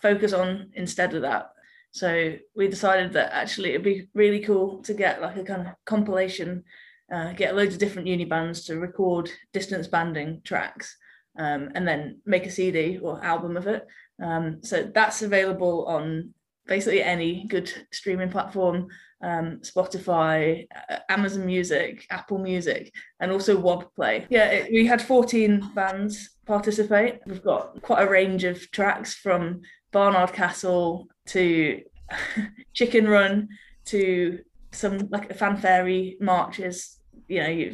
focus 0.01 0.33
on 0.33 0.71
instead 0.73 1.13
of 1.13 1.21
that. 1.21 1.49
So 1.91 2.35
we 2.55 2.67
decided 2.67 3.13
that 3.13 3.33
actually 3.33 3.69
it'd 3.69 3.83
be 3.83 4.09
really 4.13 4.41
cool 4.41 4.83
to 4.83 4.93
get 4.93 5.21
like 5.21 5.37
a 5.37 5.43
kind 5.43 5.67
of 5.67 5.73
compilation, 5.85 6.63
uh, 7.11 7.33
get 7.33 7.55
loads 7.55 7.73
of 7.73 7.79
different 7.79 8.07
uni 8.07 8.25
bands 8.25 8.65
to 8.65 8.79
record 8.79 9.31
distance 9.53 9.87
banding 9.87 10.41
tracks, 10.43 10.95
um, 11.39 11.71
and 11.73 11.87
then 11.87 12.19
make 12.25 12.45
a 12.45 12.51
CD 12.51 12.99
or 12.99 13.23
album 13.23 13.57
of 13.57 13.67
it. 13.67 13.87
Um, 14.21 14.59
so 14.63 14.83
that's 14.93 15.21
available 15.21 15.85
on 15.85 16.33
basically 16.67 17.01
any 17.01 17.45
good 17.47 17.71
streaming 17.91 18.29
platform 18.29 18.87
um, 19.21 19.59
Spotify, 19.61 20.67
uh, 20.89 20.99
Amazon 21.09 21.45
Music, 21.45 22.05
Apple 22.09 22.37
Music, 22.37 22.93
and 23.19 23.31
also 23.31 23.57
WOB 23.57 23.93
Play. 23.95 24.27
Yeah, 24.29 24.45
it, 24.45 24.71
we 24.71 24.85
had 24.85 25.01
14 25.01 25.71
bands 25.73 26.37
participate. 26.45 27.19
We've 27.25 27.43
got 27.43 27.81
quite 27.81 28.03
a 28.03 28.09
range 28.09 28.43
of 28.43 28.69
tracks 28.71 29.15
from 29.15 29.61
Barnard 29.91 30.33
Castle 30.33 31.07
to 31.27 31.81
Chicken 32.73 33.07
Run 33.07 33.49
to 33.85 34.39
some 34.71 35.07
like 35.09 35.35
fanfare 35.35 36.13
marches, 36.19 36.99
you 37.27 37.41
know, 37.41 37.71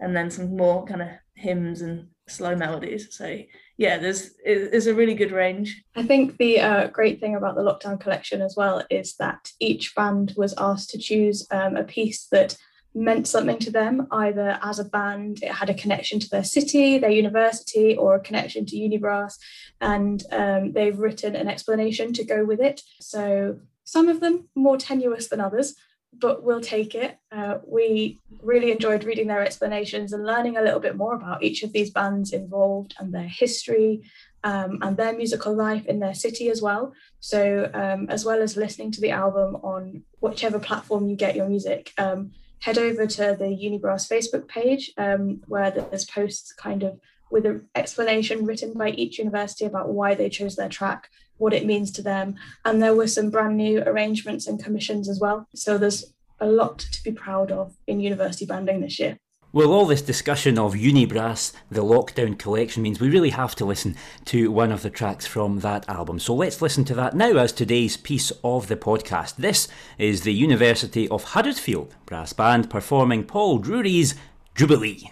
and 0.00 0.16
then 0.16 0.30
some 0.30 0.56
more 0.56 0.84
kind 0.86 1.02
of 1.02 1.08
hymns 1.40 1.80
and 1.80 2.08
slow 2.28 2.54
melodies. 2.54 3.08
So 3.16 3.38
yeah, 3.76 3.98
there's 3.98 4.30
there's 4.44 4.86
a 4.86 4.94
really 4.94 5.14
good 5.14 5.32
range. 5.32 5.82
I 5.96 6.04
think 6.04 6.36
the 6.36 6.60
uh, 6.60 6.86
great 6.88 7.18
thing 7.20 7.34
about 7.34 7.56
the 7.56 7.62
lockdown 7.62 7.98
collection 7.98 8.42
as 8.42 8.54
well 8.56 8.84
is 8.90 9.16
that 9.16 9.50
each 9.58 9.94
band 9.94 10.34
was 10.36 10.54
asked 10.58 10.90
to 10.90 10.98
choose 10.98 11.46
um, 11.50 11.76
a 11.76 11.84
piece 11.84 12.26
that 12.30 12.56
meant 12.94 13.28
something 13.28 13.58
to 13.58 13.70
them, 13.70 14.06
either 14.10 14.58
as 14.62 14.78
a 14.78 14.84
band, 14.84 15.42
it 15.42 15.52
had 15.52 15.70
a 15.70 15.74
connection 15.74 16.18
to 16.18 16.28
their 16.28 16.44
city, 16.44 16.98
their 16.98 17.10
university, 17.10 17.96
or 17.96 18.16
a 18.16 18.20
connection 18.20 18.66
to 18.66 18.76
Unibrass, 18.76 19.34
and 19.80 20.24
um, 20.32 20.72
they've 20.72 20.98
written 20.98 21.36
an 21.36 21.48
explanation 21.48 22.12
to 22.12 22.24
go 22.24 22.44
with 22.44 22.60
it. 22.60 22.82
So 23.00 23.60
some 23.84 24.08
of 24.08 24.20
them 24.20 24.48
more 24.56 24.76
tenuous 24.76 25.28
than 25.28 25.40
others, 25.40 25.74
but 26.12 26.42
we'll 26.42 26.60
take 26.60 26.94
it. 26.94 27.18
Uh, 27.30 27.58
we 27.66 28.20
really 28.42 28.72
enjoyed 28.72 29.04
reading 29.04 29.26
their 29.26 29.44
explanations 29.44 30.12
and 30.12 30.24
learning 30.24 30.56
a 30.56 30.62
little 30.62 30.80
bit 30.80 30.96
more 30.96 31.14
about 31.14 31.42
each 31.42 31.62
of 31.62 31.72
these 31.72 31.90
bands 31.90 32.32
involved 32.32 32.94
and 32.98 33.14
their 33.14 33.28
history 33.28 34.02
um, 34.42 34.78
and 34.82 34.96
their 34.96 35.16
musical 35.16 35.54
life 35.54 35.86
in 35.86 36.00
their 36.00 36.14
city 36.14 36.48
as 36.50 36.60
well. 36.62 36.92
So, 37.20 37.70
um, 37.74 38.08
as 38.08 38.24
well 38.24 38.40
as 38.40 38.56
listening 38.56 38.90
to 38.92 39.00
the 39.00 39.10
album 39.10 39.56
on 39.56 40.02
whichever 40.20 40.58
platform 40.58 41.08
you 41.08 41.16
get 41.16 41.36
your 41.36 41.48
music, 41.48 41.92
um, 41.98 42.32
head 42.60 42.78
over 42.78 43.06
to 43.06 43.36
the 43.38 43.44
Unibrass 43.44 44.08
Facebook 44.10 44.48
page 44.48 44.92
um, 44.98 45.42
where 45.46 45.70
there's 45.70 46.04
posts 46.04 46.52
kind 46.52 46.82
of 46.82 46.98
with 47.30 47.46
an 47.46 47.68
explanation 47.74 48.44
written 48.44 48.74
by 48.74 48.90
each 48.90 49.18
university 49.18 49.64
about 49.64 49.88
why 49.88 50.14
they 50.14 50.28
chose 50.28 50.56
their 50.56 50.68
track, 50.68 51.08
what 51.40 51.52
it 51.52 51.66
means 51.66 51.90
to 51.92 52.02
them. 52.02 52.36
And 52.64 52.82
there 52.82 52.94
were 52.94 53.08
some 53.08 53.30
brand 53.30 53.56
new 53.56 53.82
arrangements 53.82 54.46
and 54.46 54.62
commissions 54.62 55.08
as 55.08 55.18
well. 55.18 55.48
So 55.54 55.78
there's 55.78 56.04
a 56.38 56.46
lot 56.46 56.78
to 56.78 57.02
be 57.02 57.12
proud 57.12 57.50
of 57.50 57.76
in 57.86 58.00
university 58.00 58.46
banding 58.46 58.80
this 58.80 58.98
year. 58.98 59.18
Well, 59.52 59.72
all 59.72 59.84
this 59.84 60.00
discussion 60.00 60.60
of 60.60 60.74
Unibrass, 60.74 61.52
the 61.72 61.82
lockdown 61.82 62.38
collection, 62.38 62.84
means 62.84 63.00
we 63.00 63.10
really 63.10 63.30
have 63.30 63.56
to 63.56 63.64
listen 63.64 63.96
to 64.26 64.52
one 64.52 64.70
of 64.70 64.82
the 64.82 64.90
tracks 64.90 65.26
from 65.26 65.58
that 65.58 65.88
album. 65.88 66.20
So 66.20 66.34
let's 66.34 66.62
listen 66.62 66.84
to 66.84 66.94
that 66.94 67.16
now 67.16 67.36
as 67.36 67.50
today's 67.50 67.96
piece 67.96 68.30
of 68.44 68.68
the 68.68 68.76
podcast. 68.76 69.36
This 69.36 69.66
is 69.98 70.22
the 70.22 70.32
University 70.32 71.08
of 71.08 71.24
Huddersfield 71.24 71.96
Brass 72.06 72.32
Band 72.32 72.70
performing 72.70 73.24
Paul 73.24 73.58
Drury's 73.58 74.14
Jubilee. 74.54 75.10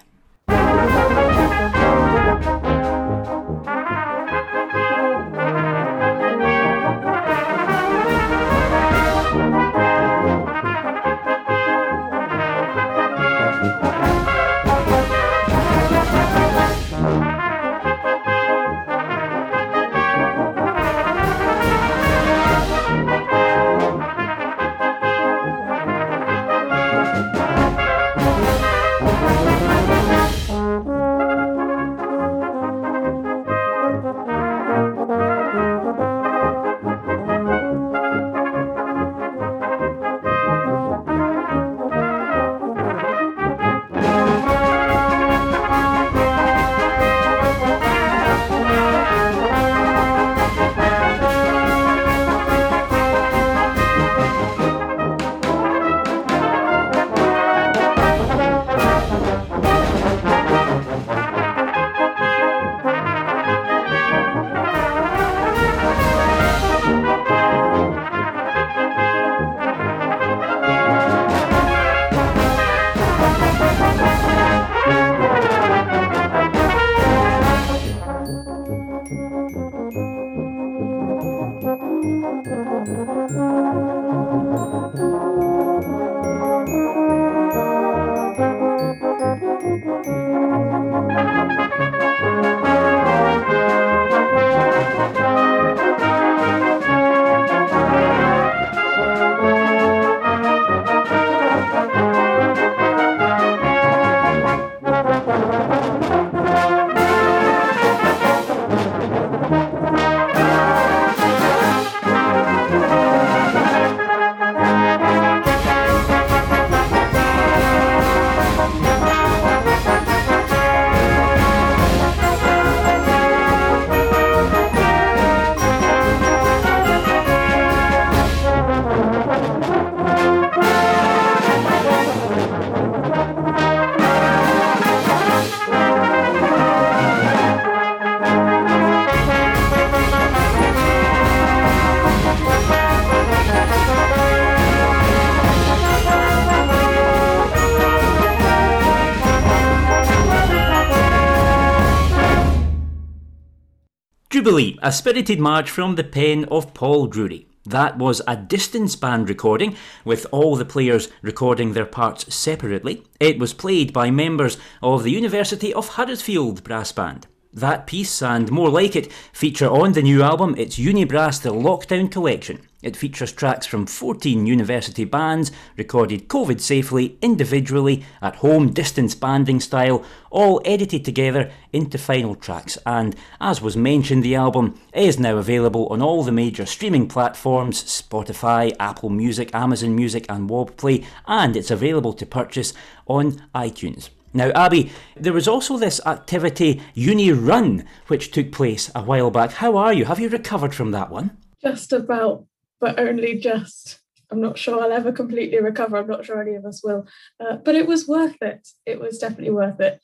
A 154.59 154.91
spirited 154.91 155.39
march 155.39 155.71
from 155.71 155.95
the 155.95 156.03
pen 156.03 156.45
of 156.47 156.75
Paul 156.75 157.07
Drury. 157.07 157.47
That 157.65 157.97
was 157.97 158.21
a 158.27 158.35
distance 158.35 158.97
band 158.97 159.29
recording, 159.29 159.77
with 160.05 160.27
all 160.33 160.57
the 160.57 160.65
players 160.65 161.09
recording 161.23 161.75
their 161.75 161.87
parts 161.87 162.35
separately. 162.35 163.05
It 163.21 163.39
was 163.39 163.55
played 163.55 163.93
by 163.93 164.11
members 164.11 164.59
of 164.83 165.05
the 165.05 165.13
University 165.13 165.73
of 165.73 165.91
Huddersfield 165.91 166.65
Brass 166.65 166.91
Band. 166.91 167.29
That 167.53 167.87
piece 167.87 168.21
and 168.21 168.51
more 168.51 168.69
like 168.69 168.95
it 168.95 169.11
feature 169.33 169.71
on 169.71 169.93
the 169.93 170.03
new 170.03 170.23
album. 170.23 170.55
It's 170.59 170.79
Unibrass 170.79 171.41
The 171.41 171.51
Lockdown 171.51 172.13
Collection. 172.13 172.61
It 172.83 172.95
features 172.95 173.33
tracks 173.33 173.67
from 173.67 173.87
14 173.87 174.45
university 174.45 175.05
bands 175.05 175.51
recorded 175.75 176.29
COVID 176.29 176.61
safely, 176.61 177.17
individually, 177.23 178.05
at 178.21 178.37
home, 178.37 178.71
distance 178.75 179.15
banding 179.15 179.61
style, 179.61 180.05
all 180.31 180.61
edited 180.67 181.07
together 181.07 181.51
into 181.73 181.97
final 181.97 182.35
tracks. 182.35 182.77
And 182.85 183.17
as 183.41 183.63
was 183.63 183.79
mentioned, 183.79 184.23
the 184.23 184.35
album 184.35 184.79
is 184.93 185.19
now 185.19 185.39
available 185.39 185.87
on 185.87 186.03
all 186.03 186.25
the 186.25 186.31
major 186.31 186.67
streaming 186.67 187.09
platforms 187.09 187.83
Spotify, 187.83 188.77
Apple 188.79 189.09
Music, 189.09 189.55
Amazon 189.55 189.97
Music, 189.97 190.27
and 190.29 190.51
Wobplay, 190.51 191.03
and 191.27 191.57
it's 191.57 191.71
available 191.71 192.13
to 192.13 192.27
purchase 192.27 192.75
on 193.07 193.43
iTunes. 193.55 194.11
Now, 194.35 194.51
Abby, 194.51 194.93
there 195.17 195.33
was 195.33 195.49
also 195.49 195.79
this 195.79 196.01
activity 196.05 196.83
Uni 196.95 197.33
Run, 197.33 197.85
which 198.09 198.31
took 198.31 198.53
place 198.53 198.91
a 198.95 199.03
while 199.03 199.31
back. 199.31 199.53
How 199.53 199.77
are 199.77 199.93
you? 199.93 200.05
Have 200.05 200.21
you 200.21 200.29
recovered 200.29 200.75
from 200.75 200.91
that 200.91 201.11
one? 201.11 201.37
Just 201.63 201.93
about, 201.93 202.47
but 202.81 202.99
only 202.99 203.39
just. 203.39 204.01
I'm 204.31 204.41
not 204.43 204.59
sure 204.59 204.83
I'll 204.83 204.93
ever 204.93 205.13
completely 205.13 205.59
recover. 205.61 205.97
I'm 205.97 206.07
not 206.07 206.27
sure 206.27 206.41
any 206.41 206.55
of 206.55 206.67
us 206.67 206.85
will. 206.85 207.07
Uh, 207.41 207.57
but 207.57 207.75
it 207.75 207.87
was 207.87 208.07
worth 208.07 208.37
it. 208.43 208.69
It 208.85 209.01
was 209.01 209.19
definitely 209.19 209.53
worth 209.53 209.81
it. 209.81 210.01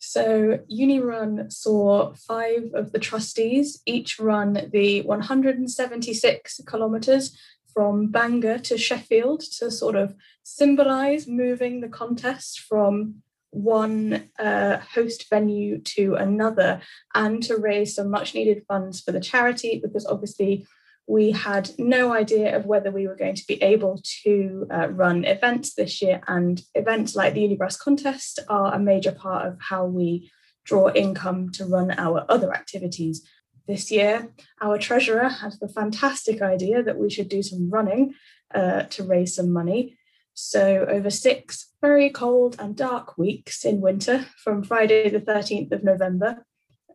So, 0.00 0.60
Uni 0.66 0.98
Run 0.98 1.50
saw 1.50 2.14
five 2.14 2.70
of 2.74 2.90
the 2.90 2.98
trustees 2.98 3.82
each 3.86 4.18
run 4.18 4.70
the 4.72 5.02
176 5.02 6.60
kilometres 6.68 7.38
from 7.72 8.08
Bangor 8.08 8.58
to 8.58 8.76
Sheffield 8.76 9.42
to 9.58 9.70
sort 9.70 9.94
of 9.94 10.14
symbolise 10.42 11.28
moving 11.28 11.80
the 11.80 11.88
contest 11.88 12.60
from 12.60 13.22
one 13.50 14.30
uh, 14.38 14.78
host 14.78 15.28
venue 15.28 15.78
to 15.78 16.14
another 16.14 16.80
and 17.14 17.42
to 17.42 17.56
raise 17.56 17.94
some 17.94 18.10
much 18.10 18.34
needed 18.34 18.62
funds 18.68 19.00
for 19.00 19.12
the 19.12 19.20
charity 19.20 19.80
because 19.82 20.06
obviously 20.06 20.66
we 21.06 21.32
had 21.32 21.70
no 21.76 22.12
idea 22.12 22.56
of 22.56 22.66
whether 22.66 22.92
we 22.92 23.08
were 23.08 23.16
going 23.16 23.34
to 23.34 23.46
be 23.48 23.60
able 23.62 24.00
to 24.22 24.66
uh, 24.72 24.88
run 24.90 25.24
events 25.24 25.74
this 25.74 26.00
year. 26.00 26.20
And 26.28 26.62
events 26.76 27.16
like 27.16 27.34
the 27.34 27.40
Unibrass 27.40 27.78
contest 27.80 28.38
are 28.48 28.72
a 28.72 28.78
major 28.78 29.10
part 29.10 29.48
of 29.48 29.58
how 29.60 29.86
we 29.86 30.30
draw 30.64 30.92
income 30.92 31.50
to 31.52 31.64
run 31.64 31.90
our 31.98 32.24
other 32.28 32.54
activities. 32.54 33.26
This 33.66 33.90
year 33.90 34.30
our 34.60 34.78
treasurer 34.78 35.28
had 35.28 35.54
the 35.60 35.68
fantastic 35.68 36.42
idea 36.42 36.82
that 36.82 36.98
we 36.98 37.10
should 37.10 37.28
do 37.28 37.42
some 37.42 37.70
running 37.70 38.14
uh, 38.54 38.84
to 38.84 39.02
raise 39.02 39.34
some 39.34 39.52
money 39.52 39.96
so, 40.40 40.86
over 40.88 41.10
six 41.10 41.70
very 41.80 42.10
cold 42.10 42.56
and 42.58 42.76
dark 42.76 43.16
weeks 43.16 43.64
in 43.64 43.80
winter, 43.80 44.26
from 44.42 44.62
Friday 44.62 45.08
the 45.08 45.20
13th 45.20 45.72
of 45.72 45.84
November 45.84 46.44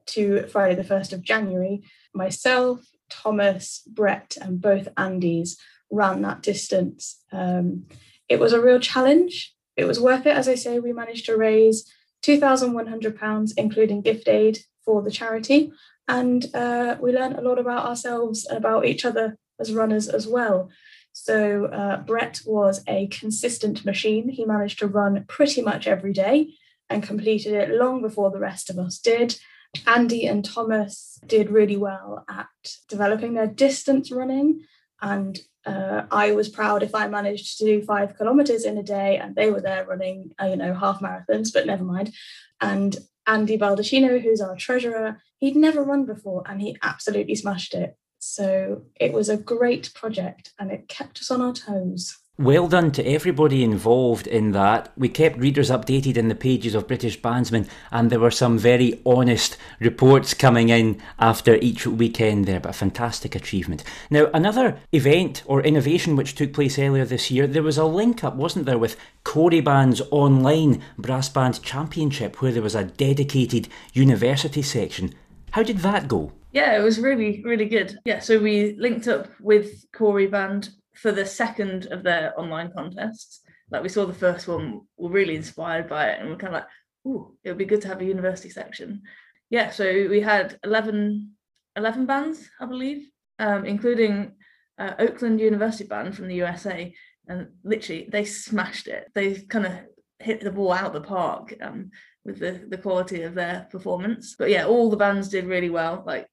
to 0.08 0.48
Friday 0.48 0.76
the 0.76 0.84
1st 0.84 1.14
of 1.14 1.22
January, 1.22 1.84
myself, 2.14 2.86
Thomas, 3.10 3.82
Brett, 3.88 4.38
and 4.40 4.62
both 4.62 4.94
Andys 4.96 5.58
ran 5.92 6.22
that 6.22 6.42
distance. 6.42 7.24
Um, 7.32 7.86
it 8.30 8.40
was 8.40 8.54
a 8.54 8.62
real 8.62 8.80
challenge. 8.80 9.54
It 9.76 9.86
was 9.86 10.00
worth 10.00 10.26
it. 10.26 10.36
As 10.36 10.48
I 10.48 10.56
say, 10.56 10.80
we 10.80 10.94
managed 10.94 11.26
to 11.28 11.38
raise 11.38 11.92
£2,100, 12.24 13.54
including 13.58 14.02
gift 14.02 14.28
aid 14.28 14.60
for 14.84 15.02
the 15.02 15.12
charity. 15.12 15.72
And 16.08 16.46
uh, 16.56 16.98
we 17.00 17.12
learned 17.12 17.36
a 17.36 17.42
lot 17.42 17.60
about 17.60 17.86
ourselves 17.86 18.46
and 18.46 18.58
about 18.58 18.86
each 18.86 19.06
other 19.06 19.38
as 19.60 19.74
runners 19.74 20.08
as 20.08 20.28
well. 20.28 20.70
So 21.18 21.68
uh, 21.68 22.02
Brett 22.02 22.42
was 22.46 22.84
a 22.88 23.08
consistent 23.08 23.86
machine. 23.86 24.28
He 24.28 24.44
managed 24.44 24.80
to 24.80 24.88
run 24.88 25.24
pretty 25.30 25.62
much 25.62 25.88
every 25.88 26.12
day 26.12 26.50
and 26.90 27.02
completed 27.02 27.54
it 27.54 27.70
long 27.70 28.02
before 28.02 28.32
the 28.32 28.40
rest 28.40 28.70
of 28.70 28.78
us 28.78 29.00
did. 29.00 29.40
Andy 29.88 30.28
and 30.28 30.44
Thomas 30.44 31.18
did 31.26 31.50
really 31.50 31.78
well 31.78 32.26
at 32.30 32.48
developing 32.90 33.34
their 33.34 33.48
distance 33.48 34.12
running. 34.12 34.66
And 35.02 35.40
uh, 35.66 36.04
I 36.12 36.34
was 36.34 36.50
proud 36.50 36.84
if 36.84 36.94
I 36.94 37.08
managed 37.08 37.60
to 37.60 37.66
do 37.66 37.82
five 37.82 38.18
kilometers 38.18 38.66
in 38.66 38.78
a 38.78 38.84
day 38.84 39.18
and 39.18 39.36
they 39.36 39.50
were 39.50 39.62
there 39.62 39.86
running, 39.86 40.32
uh, 40.40 40.48
you 40.48 40.58
know, 40.58 40.74
half 40.74 41.00
marathons, 41.00 41.54
but 41.54 41.66
never 41.66 41.86
mind. 41.86 42.14
And 42.60 42.94
Andy 43.26 43.58
Baldacchino, 43.58 44.22
who's 44.22 44.42
our 44.42 44.58
treasurer, 44.58 45.22
he'd 45.38 45.56
never 45.56 45.82
run 45.82 46.06
before 46.06 46.44
and 46.46 46.62
he 46.62 46.78
absolutely 46.84 47.36
smashed 47.36 47.74
it. 47.74 47.98
So 48.28 48.82
it 48.96 49.14
was 49.14 49.30
a 49.30 49.38
great 49.38 49.94
project 49.94 50.52
and 50.58 50.72
it 50.72 50.88
kept 50.88 51.20
us 51.20 51.30
on 51.30 51.42
our 51.42 51.54
toes. 51.54 52.18
Well 52.40 52.68
done 52.68 52.92
to 52.94 53.06
everybody 53.06 53.64
involved 53.64 54.26
in 54.26 54.52
that. 54.52 54.92
We 54.98 55.10
kept 55.10 55.38
readers 55.38 55.70
updated 55.70 56.18
in 56.18 56.28
the 56.28 56.36
pages 56.36 56.74
of 56.76 56.88
British 56.88 57.22
Bandsman, 57.22 57.70
and 57.92 58.10
there 58.10 58.20
were 58.20 58.32
some 58.32 58.58
very 58.58 59.00
honest 59.06 59.58
reports 59.80 60.34
coming 60.34 60.68
in 60.70 61.02
after 61.18 61.56
each 61.56 61.88
weekend 61.88 62.46
there, 62.46 62.60
but 62.60 62.72
a 62.72 62.74
fantastic 62.74 63.36
achievement. 63.36 63.86
Now, 64.10 64.30
another 64.34 64.80
event 64.92 65.44
or 65.46 65.62
innovation 65.62 66.18
which 66.18 66.36
took 66.36 66.52
place 66.52 66.78
earlier 66.78 67.06
this 67.06 67.32
year, 67.32 67.48
there 67.48 67.64
was 67.64 67.78
a 67.78 67.86
link 67.86 68.24
up, 68.24 68.36
wasn't 68.36 68.66
there, 68.66 68.80
with 68.80 68.98
Cory 69.24 69.62
Band's 69.62 70.02
online 70.12 70.82
brass 70.98 71.30
band 71.30 71.62
championship, 71.64 72.42
where 72.42 72.52
there 72.52 72.64
was 72.64 72.76
a 72.76 72.84
dedicated 72.84 73.70
university 73.94 74.64
section. 74.64 75.14
How 75.52 75.64
did 75.64 75.78
that 75.78 76.10
go? 76.10 76.34
Yeah, 76.56 76.78
it 76.78 76.82
was 76.82 77.02
really, 77.02 77.42
really 77.44 77.66
good. 77.66 78.00
Yeah, 78.06 78.20
so 78.20 78.40
we 78.40 78.78
linked 78.78 79.10
up 79.10 79.28
with 79.42 79.84
Cory 79.92 80.26
Band 80.26 80.70
for 80.94 81.12
the 81.12 81.26
second 81.26 81.88
of 81.88 82.02
their 82.02 82.34
online 82.40 82.72
contests. 82.72 83.42
Like 83.72 83.84
we 83.84 83.90
saw 83.90 84.06
the 84.06 84.14
first 84.14 84.48
one, 84.48 84.84
we're 84.96 85.10
really 85.10 85.36
inspired 85.36 85.90
by 85.90 86.12
it, 86.12 86.22
and 86.22 86.30
we're 86.30 86.38
kind 86.38 86.56
of 86.56 86.62
like, 86.62 86.70
"Ooh, 87.06 87.36
it 87.44 87.50
would 87.50 87.58
be 87.58 87.66
good 87.66 87.82
to 87.82 87.90
have 87.90 88.00
a 88.00 88.06
university 88.06 88.50
section." 88.50 89.02
Yeah, 89.50 89.70
so 89.70 90.08
we 90.10 90.22
had 90.22 90.58
11, 90.64 91.36
11 91.76 92.06
bands, 92.06 92.50
I 92.58 92.68
believe, 92.68 93.06
um, 93.38 93.66
including 93.66 94.32
uh, 94.78 94.94
Oakland 94.98 95.42
University 95.42 95.84
Band 95.84 96.16
from 96.16 96.30
the 96.30 96.36
USA, 96.36 96.96
and 97.28 97.50
literally 97.66 98.08
they 98.10 98.24
smashed 98.24 98.88
it. 98.88 99.12
They 99.14 99.42
kind 99.42 99.66
of 99.66 99.74
hit 100.20 100.40
the 100.40 100.52
ball 100.52 100.72
out 100.72 100.94
the 100.94 101.02
park 101.02 101.54
um, 101.60 101.92
with 102.24 102.40
the 102.40 102.66
the 102.70 102.78
quality 102.78 103.24
of 103.24 103.36
their 103.36 103.68
performance. 103.70 104.38
But 104.40 104.52
yeah, 104.52 104.66
all 104.66 104.90
the 104.90 104.96
bands 104.96 105.28
did 105.28 105.48
really 105.48 105.70
well. 105.70 106.02
Like 106.08 106.28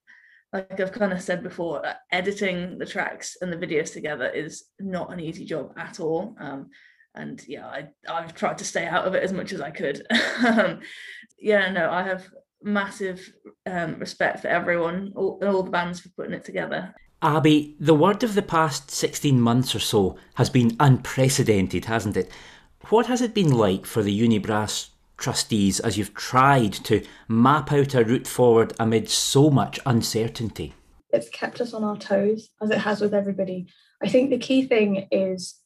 like 0.53 0.79
I've 0.79 0.93
kind 0.93 1.13
of 1.13 1.23
said 1.23 1.43
before, 1.43 1.85
uh, 1.85 1.95
editing 2.11 2.79
the 2.79 2.87
tracks 2.87 3.37
and 3.41 3.53
the 3.53 3.57
videos 3.57 3.93
together 3.93 4.29
is 4.29 4.65
not 4.79 5.13
an 5.13 5.21
easy 5.21 5.45
job 5.45 5.73
at 5.79 5.99
all. 5.99 6.37
Um, 6.39 6.71
and 7.15 7.43
yeah, 7.47 7.67
I, 7.67 7.89
I've 8.09 8.35
tried 8.35 8.59
to 8.59 8.65
stay 8.65 8.87
out 8.87 9.07
of 9.07 9.15
it 9.15 9.23
as 9.23 9.33
much 9.33 9.53
as 9.53 9.61
I 9.61 9.71
could. 9.71 10.07
um, 10.47 10.81
yeah, 11.39 11.71
no, 11.71 11.91
I 11.91 12.03
have 12.03 12.29
massive 12.63 13.33
um, 13.67 13.99
respect 13.99 14.41
for 14.41 14.49
everyone 14.49 15.13
all, 15.17 15.41
all 15.43 15.63
the 15.63 15.71
bands 15.71 16.01
for 16.01 16.11
putting 16.11 16.35
it 16.35 16.45
together. 16.45 16.95
Abby, 17.23 17.77
the 17.79 17.95
word 17.95 18.23
of 18.23 18.35
the 18.35 18.43
past 18.43 18.91
16 18.91 19.41
months 19.41 19.75
or 19.75 19.79
so 19.79 20.17
has 20.35 20.51
been 20.51 20.77
unprecedented, 20.81 21.85
hasn't 21.85 22.17
it? 22.17 22.31
What 22.89 23.07
has 23.07 23.23
it 23.23 23.33
been 23.33 23.53
like 23.53 23.87
for 23.87 24.03
the 24.03 24.21
Unibrass 24.21 24.89
trustees 25.17 25.81
as 25.81 25.97
you've 25.97 26.15
tried 26.15 26.73
to 26.73 27.05
map 27.29 27.73
out 27.73 27.95
a 27.95 28.05
route 28.05 28.27
forward 28.27 28.73
amid 28.79 29.09
so 29.09 29.51
much 29.51 29.79
uncertainty? 29.87 30.75
It's 31.11 31.29
kept 31.29 31.61
us 31.61 31.75
on 31.75 31.85
our 31.85 31.97
toes, 31.97 32.49
as 32.63 32.71
it 32.71 32.79
has 32.79 33.01
with 33.01 33.15
everybody. 33.15 33.67
I 34.03 34.09
think 34.09 34.31
the 34.31 34.39
key 34.39 34.67
thing 34.67 35.09
is 35.11 35.57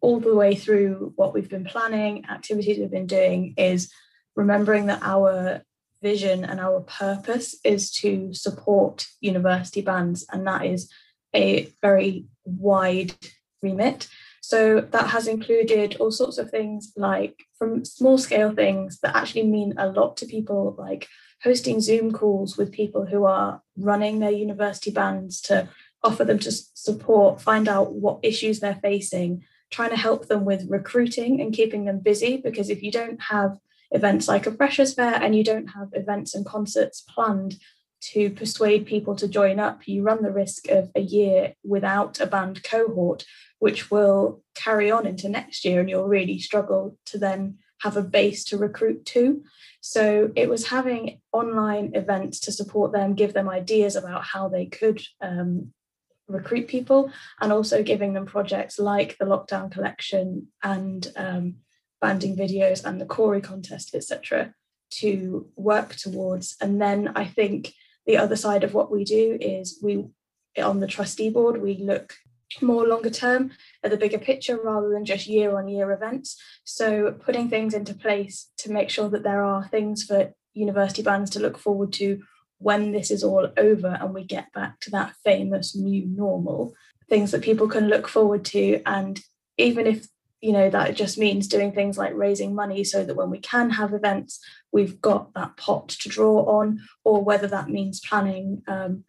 all 0.00 0.20
the 0.20 0.34
way 0.34 0.54
through 0.54 1.12
what 1.16 1.32
we've 1.34 1.48
been 1.48 1.64
planning, 1.64 2.24
activities 2.26 2.78
we've 2.78 2.90
been 2.90 3.06
doing, 3.06 3.54
is 3.56 3.92
remembering 4.34 4.86
that 4.86 5.02
our 5.02 5.62
vision 6.02 6.44
and 6.44 6.58
our 6.60 6.80
purpose 6.80 7.56
is 7.64 7.90
to 7.90 8.32
support 8.32 9.06
university 9.20 9.82
bands, 9.82 10.26
and 10.32 10.46
that 10.46 10.64
is 10.64 10.90
a 11.34 11.72
very 11.82 12.26
wide 12.44 13.12
remit. 13.62 14.08
So 14.40 14.80
that 14.80 15.08
has 15.08 15.26
included 15.26 15.96
all 16.00 16.10
sorts 16.10 16.38
of 16.38 16.50
things 16.50 16.92
like 16.96 17.44
from 17.58 17.84
small 17.84 18.18
scale 18.18 18.52
things 18.52 18.98
that 19.00 19.14
actually 19.14 19.46
mean 19.46 19.74
a 19.76 19.88
lot 19.88 20.16
to 20.18 20.26
people, 20.26 20.74
like 20.78 21.08
hosting 21.42 21.80
Zoom 21.80 22.12
calls 22.12 22.56
with 22.56 22.72
people 22.72 23.06
who 23.06 23.24
are 23.24 23.62
running 23.76 24.18
their 24.18 24.30
university 24.30 24.90
bands 24.90 25.40
to 25.42 25.68
offer 26.02 26.24
them 26.24 26.38
to 26.40 26.50
support, 26.50 27.40
find 27.40 27.68
out 27.68 27.92
what 27.92 28.20
issues 28.22 28.60
they're 28.60 28.80
facing, 28.82 29.44
trying 29.70 29.90
to 29.90 29.96
help 29.96 30.26
them 30.26 30.44
with 30.44 30.70
recruiting 30.70 31.40
and 31.40 31.52
keeping 31.52 31.84
them 31.84 32.00
busy. 32.00 32.38
Because 32.38 32.70
if 32.70 32.82
you 32.82 32.90
don't 32.90 33.20
have 33.20 33.58
events 33.90 34.28
like 34.28 34.46
a 34.46 34.52
freshers 34.52 34.94
fair 34.94 35.14
and 35.14 35.34
you 35.34 35.44
don't 35.44 35.68
have 35.68 35.88
events 35.92 36.34
and 36.34 36.46
concerts 36.46 37.02
planned 37.02 37.56
to 38.00 38.30
persuade 38.30 38.86
people 38.86 39.14
to 39.16 39.28
join 39.28 39.60
up, 39.60 39.86
you 39.86 40.02
run 40.02 40.22
the 40.22 40.32
risk 40.32 40.68
of 40.68 40.90
a 40.94 41.00
year 41.00 41.54
without 41.62 42.20
a 42.20 42.26
band 42.26 42.62
cohort, 42.62 43.24
which 43.58 43.90
will 43.90 44.42
carry 44.54 44.90
on 44.90 45.06
into 45.06 45.28
next 45.28 45.64
year, 45.64 45.80
and 45.80 45.88
you'll 45.88 46.08
really 46.08 46.38
struggle 46.38 46.96
to 47.06 47.18
then 47.18 47.58
have 47.80 47.96
a 47.96 48.02
base 48.02 48.44
to 48.44 48.58
recruit 48.58 49.04
to. 49.06 49.42
So 49.80 50.30
it 50.36 50.48
was 50.48 50.68
having 50.68 51.20
online 51.32 51.92
events 51.94 52.40
to 52.40 52.52
support 52.52 52.92
them, 52.92 53.14
give 53.14 53.32
them 53.32 53.48
ideas 53.48 53.96
about 53.96 54.24
how 54.24 54.48
they 54.48 54.66
could 54.66 55.02
um, 55.20 55.72
recruit 56.28 56.68
people, 56.68 57.10
and 57.40 57.52
also 57.52 57.82
giving 57.82 58.12
them 58.12 58.26
projects 58.26 58.78
like 58.78 59.16
the 59.18 59.24
lockdown 59.24 59.70
collection 59.70 60.48
and 60.62 61.10
um, 61.16 61.56
banding 62.00 62.36
videos 62.36 62.84
and 62.84 63.00
the 63.00 63.06
Cory 63.06 63.40
contest, 63.40 63.94
etc., 63.94 64.54
to 64.90 65.46
work 65.56 65.94
towards. 65.94 66.56
And 66.60 66.80
then 66.80 67.12
I 67.14 67.24
think 67.24 67.72
the 68.06 68.16
other 68.16 68.36
side 68.36 68.64
of 68.64 68.74
what 68.74 68.90
we 68.90 69.04
do 69.04 69.38
is 69.40 69.78
we 69.82 70.06
on 70.60 70.80
the 70.80 70.86
trustee 70.86 71.30
board 71.30 71.62
we 71.62 71.76
look 71.76 72.14
more 72.60 72.86
longer 72.86 73.10
term 73.10 73.52
at 73.82 73.90
the 73.90 73.96
bigger 73.96 74.18
picture 74.18 74.58
rather 74.62 74.88
than 74.88 75.04
just 75.04 75.26
year 75.26 75.56
on 75.56 75.68
year 75.68 75.92
events. 75.92 76.36
So, 76.64 77.12
putting 77.12 77.48
things 77.48 77.74
into 77.74 77.94
place 77.94 78.50
to 78.58 78.72
make 78.72 78.90
sure 78.90 79.08
that 79.10 79.22
there 79.22 79.44
are 79.44 79.68
things 79.68 80.02
for 80.04 80.32
university 80.52 81.02
bands 81.02 81.30
to 81.30 81.40
look 81.40 81.56
forward 81.56 81.92
to 81.94 82.22
when 82.58 82.92
this 82.92 83.10
is 83.10 83.24
all 83.24 83.48
over 83.56 83.98
and 84.00 84.12
we 84.12 84.24
get 84.24 84.52
back 84.52 84.80
to 84.80 84.90
that 84.90 85.14
famous 85.24 85.74
new 85.74 86.06
normal, 86.06 86.74
things 87.08 87.30
that 87.30 87.42
people 87.42 87.68
can 87.68 87.88
look 87.88 88.06
forward 88.06 88.44
to. 88.44 88.82
And 88.84 89.20
even 89.56 89.86
if 89.86 90.06
you 90.40 90.52
know 90.52 90.70
that 90.70 90.96
just 90.96 91.18
means 91.18 91.48
doing 91.48 91.72
things 91.72 91.98
like 91.98 92.14
raising 92.14 92.54
money 92.54 92.82
so 92.82 93.04
that 93.04 93.16
when 93.16 93.30
we 93.30 93.38
can 93.38 93.70
have 93.70 93.92
events 93.92 94.40
we've 94.72 95.00
got 95.00 95.32
that 95.34 95.56
pot 95.56 95.88
to 95.88 96.08
draw 96.08 96.44
on 96.60 96.80
or 97.04 97.22
whether 97.22 97.46
that 97.46 97.68
means 97.68 98.00
planning 98.00 98.62
um, 98.66 99.04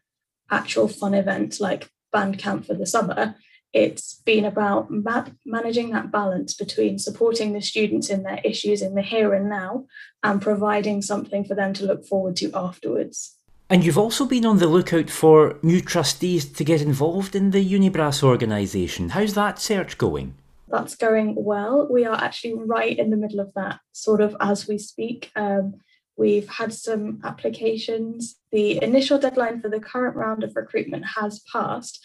actual 0.52 0.88
fun 0.88 1.14
events 1.14 1.60
like 1.60 1.90
band 2.12 2.38
camp 2.38 2.66
for 2.66 2.74
the 2.74 2.86
summer, 2.86 3.36
it's 3.74 4.22
been 4.26 4.44
about 4.44 4.92
ma- 4.92 5.26
managing 5.46 5.92
that 5.92 6.12
balance 6.12 6.54
between 6.54 7.00
supporting 7.00 7.54
the 7.54 7.62
students 7.62 8.10
in 8.10 8.24
their 8.24 8.42
issues 8.44 8.82
in 8.82 8.96
the 8.96 9.02
here 9.02 9.34
and 9.34 9.50
now 9.50 9.86
and 10.24 10.42
providing 10.42 11.02
something 11.02 11.46
for 11.46 11.56
them 11.56 11.74
to 11.74 11.86
look 11.86 12.06
forward 12.06 12.36
to 12.36 12.52
afterwards. 12.54 13.38
And 13.70 13.86
you've 13.86 13.98
also 13.98 14.26
been 14.26 14.46
on 14.46 14.58
the 14.58 14.68
lookout 14.68 15.10
for 15.10 15.58
new 15.64 15.80
trustees 15.80 16.44
to 16.52 16.64
get 16.66 16.82
involved 16.82 17.34
in 17.34 17.52
the 17.52 17.66
Unibrass 17.66 18.22
organisation. 18.22 19.10
How's 19.10 19.34
that 19.36 19.60
search 19.60 19.98
going? 19.98 20.34
That's 20.72 20.96
going 20.96 21.36
well. 21.38 21.88
We 21.90 22.06
are 22.06 22.16
actually 22.16 22.54
right 22.56 22.98
in 22.98 23.10
the 23.10 23.18
middle 23.18 23.40
of 23.40 23.54
that, 23.56 23.80
sort 23.92 24.22
of 24.22 24.36
as 24.40 24.68
we 24.68 24.78
speak. 24.78 25.32
Um, 25.36 25.82
We've 26.18 26.48
had 26.48 26.72
some 26.72 27.20
applications. 27.24 28.36
The 28.52 28.84
initial 28.84 29.18
deadline 29.18 29.60
for 29.60 29.70
the 29.70 29.80
current 29.80 30.16
round 30.16 30.44
of 30.44 30.56
recruitment 30.56 31.04
has 31.16 31.42
passed. 31.52 32.00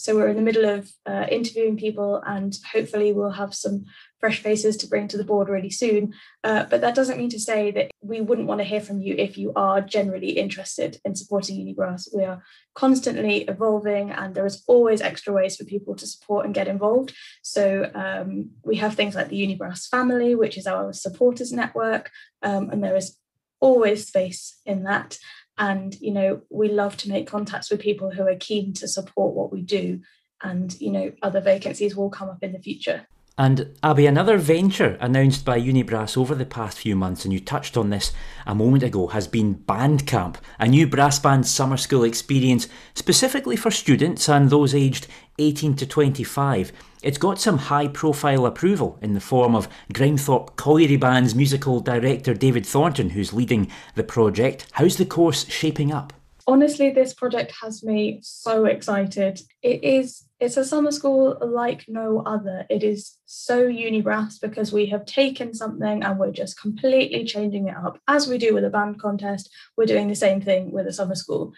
So 0.00 0.16
we're 0.16 0.28
in 0.28 0.36
the 0.36 0.42
middle 0.42 0.64
of 0.64 0.90
uh, 1.04 1.26
interviewing 1.30 1.76
people, 1.76 2.22
and 2.26 2.56
hopefully, 2.72 3.12
we'll 3.12 3.32
have 3.32 3.54
some 3.54 3.84
fresh 4.18 4.40
faces 4.40 4.78
to 4.78 4.86
bring 4.86 5.08
to 5.08 5.18
the 5.18 5.24
board 5.24 5.50
really 5.50 5.68
soon. 5.68 6.14
Uh, 6.42 6.64
but 6.64 6.80
that 6.80 6.94
doesn't 6.94 7.18
mean 7.18 7.28
to 7.30 7.38
say 7.38 7.70
that 7.72 7.90
we 8.00 8.22
wouldn't 8.22 8.48
want 8.48 8.60
to 8.60 8.64
hear 8.64 8.80
from 8.80 9.02
you 9.02 9.14
if 9.18 9.36
you 9.36 9.52
are 9.56 9.82
generally 9.82 10.30
interested 10.30 10.98
in 11.04 11.14
supporting 11.14 11.56
Unibrass. 11.56 12.08
We 12.16 12.24
are 12.24 12.42
constantly 12.74 13.42
evolving, 13.42 14.10
and 14.10 14.34
there 14.34 14.46
is 14.46 14.64
always 14.66 15.02
extra 15.02 15.34
ways 15.34 15.56
for 15.56 15.64
people 15.64 15.94
to 15.96 16.06
support 16.06 16.46
and 16.46 16.54
get 16.54 16.68
involved. 16.68 17.14
So 17.42 17.90
um, 17.94 18.52
we 18.64 18.76
have 18.76 18.94
things 18.94 19.14
like 19.14 19.28
the 19.28 19.46
Unibrass 19.46 19.86
family, 19.88 20.34
which 20.34 20.56
is 20.56 20.66
our 20.66 20.94
supporters 20.94 21.52
network, 21.52 22.10
um, 22.42 22.70
and 22.70 22.82
there 22.82 22.96
is 22.96 23.18
always 23.60 24.06
space 24.06 24.58
in 24.64 24.84
that. 24.84 25.18
And, 25.60 25.94
you 26.00 26.10
know, 26.10 26.40
we 26.48 26.70
love 26.70 26.96
to 26.96 27.10
make 27.10 27.28
contacts 27.28 27.70
with 27.70 27.80
people 27.80 28.10
who 28.10 28.26
are 28.26 28.34
keen 28.34 28.72
to 28.74 28.88
support 28.88 29.34
what 29.34 29.52
we 29.52 29.60
do. 29.60 30.00
And, 30.42 30.74
you 30.80 30.90
know, 30.90 31.12
other 31.22 31.42
vacancies 31.42 31.94
will 31.94 32.08
come 32.08 32.30
up 32.30 32.42
in 32.42 32.52
the 32.52 32.58
future. 32.58 33.06
And 33.40 33.74
Abby, 33.82 34.04
another 34.04 34.36
venture 34.36 34.98
announced 35.00 35.46
by 35.46 35.58
Unibrass 35.58 36.14
over 36.14 36.34
the 36.34 36.44
past 36.44 36.76
few 36.76 36.94
months, 36.94 37.24
and 37.24 37.32
you 37.32 37.40
touched 37.40 37.74
on 37.74 37.88
this 37.88 38.12
a 38.46 38.54
moment 38.54 38.82
ago, 38.82 39.06
has 39.06 39.26
been 39.26 39.54
Bandcamp, 39.54 40.36
a 40.58 40.68
new 40.68 40.86
brass 40.86 41.18
band 41.18 41.46
summer 41.46 41.78
school 41.78 42.04
experience 42.04 42.68
specifically 42.92 43.56
for 43.56 43.70
students 43.70 44.28
and 44.28 44.50
those 44.50 44.74
aged 44.74 45.06
18 45.38 45.74
to 45.76 45.86
25. 45.86 46.70
It's 47.02 47.16
got 47.16 47.40
some 47.40 47.56
high 47.56 47.88
profile 47.88 48.44
approval 48.44 48.98
in 49.00 49.14
the 49.14 49.20
form 49.20 49.54
of 49.54 49.70
Grimethorpe 49.90 50.56
Colliery 50.56 50.98
Band's 50.98 51.34
musical 51.34 51.80
director 51.80 52.34
David 52.34 52.66
Thornton, 52.66 53.08
who's 53.08 53.32
leading 53.32 53.70
the 53.94 54.04
project. 54.04 54.66
How's 54.72 54.98
the 54.98 55.06
course 55.06 55.48
shaping 55.48 55.90
up? 55.90 56.12
Honestly, 56.46 56.90
this 56.90 57.14
project 57.14 57.52
has 57.62 57.82
me 57.82 58.20
so 58.22 58.64
excited. 58.64 59.40
It 59.62 59.84
is 59.84 60.24
it's 60.40 60.56
a 60.56 60.64
summer 60.64 60.90
school 60.90 61.36
like 61.42 61.84
no 61.86 62.22
other. 62.24 62.64
It 62.70 62.82
is 62.82 63.18
so 63.26 63.68
Unibrass 63.68 64.40
because 64.40 64.72
we 64.72 64.86
have 64.86 65.04
taken 65.04 65.52
something 65.52 66.02
and 66.02 66.18
we're 66.18 66.32
just 66.32 66.58
completely 66.58 67.24
changing 67.26 67.68
it 67.68 67.76
up. 67.76 67.98
As 68.08 68.26
we 68.26 68.38
do 68.38 68.54
with 68.54 68.64
a 68.64 68.70
band 68.70 68.98
contest, 68.98 69.50
we're 69.76 69.84
doing 69.84 70.08
the 70.08 70.14
same 70.14 70.40
thing 70.40 70.72
with 70.72 70.86
a 70.86 70.94
summer 70.94 71.14
school. 71.14 71.52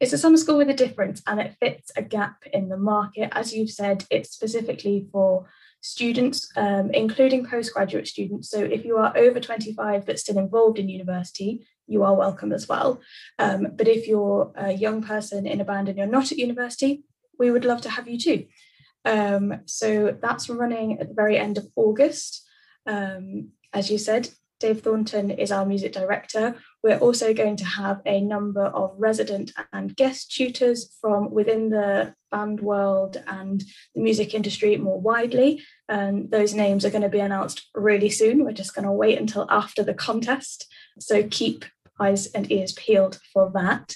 It's 0.00 0.12
a 0.12 0.18
summer 0.18 0.36
school 0.36 0.58
with 0.58 0.68
a 0.68 0.74
difference 0.74 1.22
and 1.28 1.40
it 1.40 1.54
fits 1.60 1.92
a 1.96 2.02
gap 2.02 2.42
in 2.52 2.68
the 2.68 2.76
market. 2.76 3.28
As 3.32 3.54
you've 3.54 3.70
said, 3.70 4.04
it's 4.10 4.32
specifically 4.32 5.06
for 5.12 5.46
students, 5.80 6.50
um, 6.56 6.90
including 6.90 7.46
postgraduate 7.46 8.08
students. 8.08 8.50
So 8.50 8.58
if 8.58 8.84
you 8.84 8.96
are 8.96 9.16
over 9.16 9.38
25 9.38 10.04
but 10.04 10.18
still 10.18 10.38
involved 10.38 10.80
in 10.80 10.88
university, 10.88 11.64
you 11.86 12.02
are 12.02 12.14
welcome 12.14 12.52
as 12.52 12.68
well. 12.68 13.00
Um, 13.38 13.68
but 13.74 13.88
if 13.88 14.06
you're 14.08 14.52
a 14.56 14.72
young 14.72 15.02
person 15.02 15.46
in 15.46 15.60
a 15.60 15.64
band 15.64 15.88
and 15.88 15.98
you're 15.98 16.06
not 16.06 16.32
at 16.32 16.38
university, 16.38 17.04
we 17.38 17.50
would 17.50 17.64
love 17.64 17.80
to 17.82 17.90
have 17.90 18.08
you 18.08 18.18
too. 18.18 18.46
Um, 19.04 19.60
so 19.66 20.16
that's 20.20 20.48
running 20.48 20.98
at 21.00 21.08
the 21.08 21.14
very 21.14 21.38
end 21.38 21.58
of 21.58 21.66
August. 21.76 22.46
Um, 22.86 23.50
as 23.72 23.90
you 23.90 23.98
said, 23.98 24.30
Dave 24.58 24.80
Thornton 24.80 25.30
is 25.30 25.52
our 25.52 25.66
music 25.66 25.92
director. 25.92 26.56
We're 26.82 26.98
also 26.98 27.34
going 27.34 27.56
to 27.56 27.64
have 27.64 28.00
a 28.06 28.20
number 28.20 28.64
of 28.64 28.94
resident 28.96 29.52
and 29.72 29.94
guest 29.94 30.32
tutors 30.32 30.96
from 31.00 31.30
within 31.30 31.68
the 31.68 32.14
band 32.30 32.60
world 32.60 33.22
and 33.26 33.62
the 33.94 34.00
music 34.00 34.34
industry 34.34 34.76
more 34.76 35.00
widely. 35.00 35.62
And 35.88 36.30
those 36.30 36.54
names 36.54 36.84
are 36.84 36.90
going 36.90 37.02
to 37.02 37.08
be 37.08 37.20
announced 37.20 37.68
really 37.74 38.08
soon. 38.08 38.44
We're 38.44 38.52
just 38.52 38.74
going 38.74 38.86
to 38.86 38.92
wait 38.92 39.18
until 39.18 39.46
after 39.50 39.82
the 39.82 39.94
contest. 39.94 40.66
So 40.98 41.28
keep 41.28 41.66
eyes 42.00 42.26
and 42.28 42.50
ears 42.50 42.72
peeled 42.72 43.20
for 43.32 43.50
that. 43.54 43.94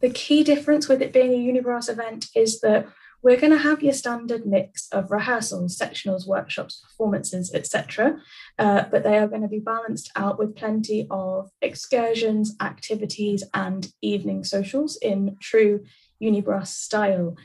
The 0.00 0.10
key 0.10 0.44
difference 0.44 0.88
with 0.88 1.02
it 1.02 1.12
being 1.12 1.32
a 1.32 1.60
Unibrass 1.60 1.88
event 1.88 2.26
is 2.34 2.60
that 2.60 2.86
we're 3.20 3.40
going 3.40 3.52
to 3.52 3.58
have 3.58 3.82
your 3.82 3.92
standard 3.92 4.46
mix 4.46 4.88
of 4.92 5.10
rehearsals, 5.10 5.76
sectionals, 5.76 6.26
workshops, 6.26 6.80
performances, 6.84 7.52
etc. 7.52 8.20
Uh, 8.58 8.84
but 8.90 9.02
they 9.02 9.18
are 9.18 9.26
going 9.26 9.42
to 9.42 9.48
be 9.48 9.58
balanced 9.58 10.10
out 10.14 10.38
with 10.38 10.54
plenty 10.54 11.08
of 11.10 11.50
excursions, 11.60 12.54
activities, 12.60 13.42
and 13.54 13.92
evening 14.02 14.44
socials 14.44 14.96
in 15.02 15.36
true 15.40 15.84
Unibrass 16.22 16.68
style 16.68 17.36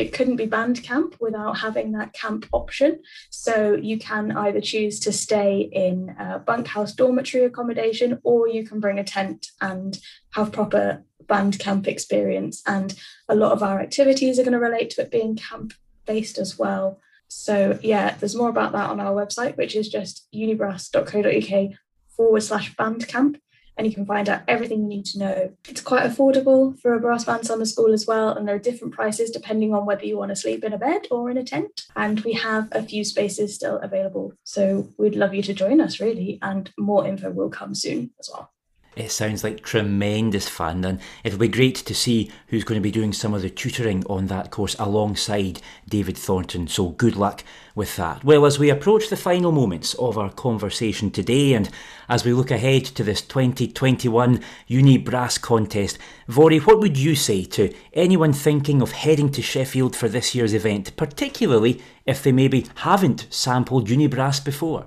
it 0.00 0.14
couldn't 0.14 0.36
be 0.36 0.46
band 0.46 0.82
camp 0.82 1.16
without 1.20 1.58
having 1.58 1.92
that 1.92 2.14
camp 2.14 2.46
option. 2.52 3.00
So 3.28 3.74
you 3.74 3.98
can 3.98 4.32
either 4.32 4.60
choose 4.60 4.98
to 5.00 5.12
stay 5.12 5.68
in 5.72 6.16
a 6.18 6.38
bunkhouse 6.38 6.94
dormitory 6.94 7.44
accommodation 7.44 8.18
or 8.22 8.48
you 8.48 8.66
can 8.66 8.80
bring 8.80 8.98
a 8.98 9.04
tent 9.04 9.48
and 9.60 9.98
have 10.30 10.52
proper 10.52 11.04
band 11.26 11.58
camp 11.58 11.86
experience. 11.86 12.62
And 12.66 12.94
a 13.28 13.34
lot 13.34 13.52
of 13.52 13.62
our 13.62 13.78
activities 13.78 14.38
are 14.38 14.42
going 14.42 14.54
to 14.54 14.58
relate 14.58 14.90
to 14.90 15.02
it 15.02 15.10
being 15.10 15.36
camp 15.36 15.74
based 16.06 16.38
as 16.38 16.58
well. 16.58 16.98
So 17.28 17.78
yeah, 17.82 18.16
there's 18.16 18.34
more 18.34 18.48
about 18.48 18.72
that 18.72 18.88
on 18.90 19.00
our 19.00 19.12
website, 19.12 19.56
which 19.58 19.76
is 19.76 19.88
just 19.88 20.26
unibrass.co.uk 20.34 21.72
forward 22.16 22.42
slash 22.42 22.74
band 22.74 23.06
camp 23.06 23.38
and 23.80 23.86
you 23.86 23.94
can 23.94 24.04
find 24.04 24.28
out 24.28 24.42
everything 24.46 24.82
you 24.82 24.88
need 24.88 25.06
to 25.06 25.18
know. 25.18 25.52
It's 25.66 25.80
quite 25.80 26.04
affordable 26.04 26.78
for 26.80 26.92
a 26.92 27.00
brass 27.00 27.24
band 27.24 27.46
summer 27.46 27.64
school 27.64 27.94
as 27.94 28.06
well, 28.06 28.28
and 28.28 28.46
there 28.46 28.54
are 28.54 28.58
different 28.58 28.92
prices 28.92 29.30
depending 29.30 29.74
on 29.74 29.86
whether 29.86 30.04
you 30.04 30.18
want 30.18 30.28
to 30.28 30.36
sleep 30.36 30.62
in 30.64 30.74
a 30.74 30.78
bed 30.78 31.06
or 31.10 31.30
in 31.30 31.38
a 31.38 31.42
tent. 31.42 31.86
And 31.96 32.20
we 32.20 32.34
have 32.34 32.68
a 32.72 32.82
few 32.82 33.04
spaces 33.04 33.54
still 33.54 33.78
available, 33.78 34.34
so 34.44 34.90
we'd 34.98 35.16
love 35.16 35.32
you 35.32 35.42
to 35.44 35.54
join 35.54 35.80
us 35.80 35.98
really, 35.98 36.38
and 36.42 36.70
more 36.78 37.06
info 37.06 37.30
will 37.30 37.48
come 37.48 37.74
soon 37.74 38.10
as 38.20 38.28
well. 38.30 38.52
It 38.96 39.12
sounds 39.12 39.44
like 39.44 39.62
tremendous 39.62 40.48
fun, 40.48 40.84
and 40.84 41.00
it'll 41.22 41.38
be 41.38 41.46
great 41.46 41.76
to 41.76 41.94
see 41.94 42.30
who's 42.48 42.64
going 42.64 42.80
to 42.80 42.82
be 42.82 42.90
doing 42.90 43.12
some 43.12 43.32
of 43.32 43.42
the 43.42 43.48
tutoring 43.48 44.04
on 44.06 44.26
that 44.26 44.50
course 44.50 44.74
alongside 44.80 45.62
David 45.88 46.18
Thornton. 46.18 46.66
So, 46.66 46.88
good 46.88 47.14
luck 47.14 47.44
with 47.76 47.94
that. 47.96 48.24
Well, 48.24 48.44
as 48.44 48.58
we 48.58 48.68
approach 48.68 49.08
the 49.08 49.16
final 49.16 49.52
moments 49.52 49.94
of 49.94 50.18
our 50.18 50.30
conversation 50.30 51.12
today, 51.12 51.54
and 51.54 51.70
as 52.08 52.24
we 52.24 52.32
look 52.32 52.50
ahead 52.50 52.84
to 52.86 53.04
this 53.04 53.22
2021 53.22 54.40
Uni 54.66 54.98
Brass 54.98 55.38
Contest, 55.38 55.96
Vori, 56.28 56.58
what 56.58 56.80
would 56.80 56.98
you 56.98 57.14
say 57.14 57.44
to 57.44 57.72
anyone 57.92 58.32
thinking 58.32 58.82
of 58.82 58.90
heading 58.90 59.30
to 59.30 59.40
Sheffield 59.40 59.94
for 59.94 60.08
this 60.08 60.34
year's 60.34 60.52
event, 60.52 60.96
particularly 60.96 61.80
if 62.06 62.24
they 62.24 62.32
maybe 62.32 62.66
haven't 62.76 63.28
sampled 63.30 63.88
Uni 63.88 64.08
Brass 64.08 64.40
before? 64.40 64.86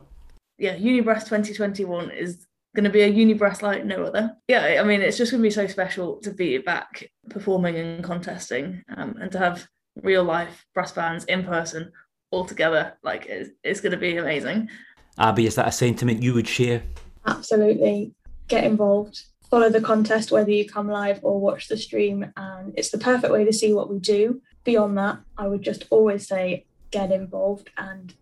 Yeah, 0.58 0.76
Unibrass 0.76 1.24
2021 1.24 2.12
is 2.12 2.46
going 2.76 2.84
to 2.84 2.90
be 2.90 3.02
a 3.02 3.08
uni 3.08 3.36
Unibrass 3.36 3.62
like 3.62 3.86
no 3.86 4.04
other. 4.04 4.36
Yeah, 4.48 4.80
I 4.80 4.84
mean, 4.84 5.02
it's 5.02 5.18
just 5.18 5.32
going 5.32 5.42
to 5.42 5.48
be 5.48 5.54
so 5.54 5.68
special 5.68 6.18
to 6.22 6.32
be 6.32 6.58
back 6.58 7.10
performing 7.30 7.76
and 7.76 8.04
contesting 8.04 8.84
um, 8.96 9.16
and 9.22 9.32
to 9.32 9.40
have 9.40 9.68
real 10.02 10.24
life 10.24 10.66
brass 10.74 10.92
bands 10.92 11.26
in 11.26 11.44
person 11.44 11.92
all 12.32 12.46
together. 12.46 12.98
Like, 13.04 13.28
it's, 13.28 13.52
it's 13.64 13.82
going 13.82 13.92
to 13.92 13.98
be 13.98 14.18
amazing. 14.18 14.70
Abby, 15.18 15.46
is 15.46 15.56
that 15.56 15.68
a 15.68 15.72
sentiment 15.72 16.24
you 16.24 16.34
would 16.34 16.48
share? 16.48 16.82
Absolutely. 17.26 18.14
get 18.48 18.64
involved, 18.64 19.24
follow 19.50 19.70
the 19.70 19.80
contest 19.80 20.32
whether 20.32 20.52
you 20.52 20.68
come 20.68 20.90
live 20.90 21.20
or 21.24 21.40
watch 21.40 21.68
the 21.68 21.78
stream, 21.78 22.26
and 22.36 22.74
it's 22.76 22.90
the 22.90 22.98
perfect 22.98 23.32
way 23.32 23.46
to 23.46 23.54
see 23.54 23.72
what 23.74 23.90
we 23.90 24.00
do. 24.00 24.42
Beyond 24.64 24.98
that, 24.98 25.20
I 25.38 25.48
would 25.48 25.62
just 25.62 25.86
always 25.90 26.28
say 26.28 26.66
get 26.92 27.12
involved 27.12 27.70
and 27.78 28.14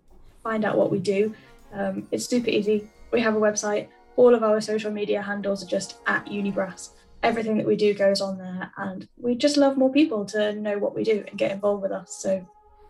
find 0.43 0.65
out 0.65 0.77
what 0.77 0.91
we 0.91 0.99
do. 0.99 1.33
Um, 1.73 2.07
it's 2.11 2.25
super 2.25 2.49
easy. 2.49 2.89
We 3.11 3.21
have 3.21 3.35
a 3.35 3.39
website. 3.39 3.87
All 4.15 4.35
of 4.35 4.43
our 4.43 4.61
social 4.61 4.91
media 4.91 5.21
handles 5.21 5.63
are 5.63 5.67
just 5.67 5.99
at 6.07 6.25
Unibrass. 6.25 6.91
Everything 7.23 7.57
that 7.57 7.67
we 7.67 7.75
do 7.75 7.93
goes 7.93 8.19
on 8.19 8.37
there, 8.37 8.71
and 8.77 9.07
we 9.17 9.35
just 9.35 9.57
love 9.57 9.77
more 9.77 9.91
people 9.91 10.25
to 10.25 10.53
know 10.53 10.77
what 10.79 10.95
we 10.95 11.03
do 11.03 11.23
and 11.27 11.37
get 11.37 11.51
involved 11.51 11.83
with 11.83 11.91
us. 11.91 12.13
So 12.15 12.47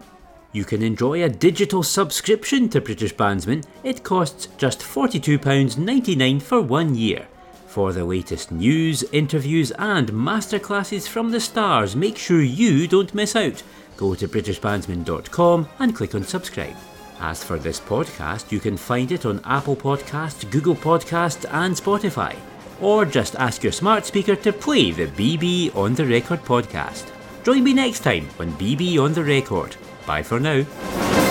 You 0.52 0.64
can 0.64 0.82
enjoy 0.82 1.22
a 1.22 1.28
digital 1.28 1.82
subscription 1.82 2.70
to 2.70 2.80
British 2.80 3.14
Bandsman. 3.14 3.66
It 3.84 4.02
costs 4.02 4.48
just 4.56 4.80
£42.99 4.80 6.40
for 6.40 6.62
one 6.62 6.94
year. 6.94 7.28
For 7.72 7.94
the 7.94 8.04
latest 8.04 8.52
news, 8.52 9.02
interviews, 9.12 9.70
and 9.78 10.10
masterclasses 10.10 11.08
from 11.08 11.30
the 11.30 11.40
stars, 11.40 11.96
make 11.96 12.18
sure 12.18 12.42
you 12.42 12.86
don't 12.86 13.14
miss 13.14 13.34
out. 13.34 13.62
Go 13.96 14.14
to 14.14 14.28
BritishBandsman.com 14.28 15.66
and 15.78 15.96
click 15.96 16.14
on 16.14 16.22
subscribe. 16.22 16.76
As 17.18 17.42
for 17.42 17.58
this 17.58 17.80
podcast, 17.80 18.52
you 18.52 18.60
can 18.60 18.76
find 18.76 19.10
it 19.10 19.24
on 19.24 19.40
Apple 19.46 19.74
Podcasts, 19.74 20.50
Google 20.50 20.74
Podcasts, 20.74 21.46
and 21.50 21.74
Spotify. 21.74 22.36
Or 22.78 23.06
just 23.06 23.36
ask 23.36 23.62
your 23.62 23.72
smart 23.72 24.04
speaker 24.04 24.36
to 24.36 24.52
play 24.52 24.90
the 24.90 25.06
BB 25.06 25.74
on 25.74 25.94
the 25.94 26.04
Record 26.04 26.42
podcast. 26.42 27.10
Join 27.42 27.64
me 27.64 27.72
next 27.72 28.00
time 28.00 28.28
on 28.38 28.52
BB 28.52 28.98
on 29.02 29.14
the 29.14 29.24
Record. 29.24 29.76
Bye 30.06 30.22
for 30.22 30.38
now. 30.38 31.21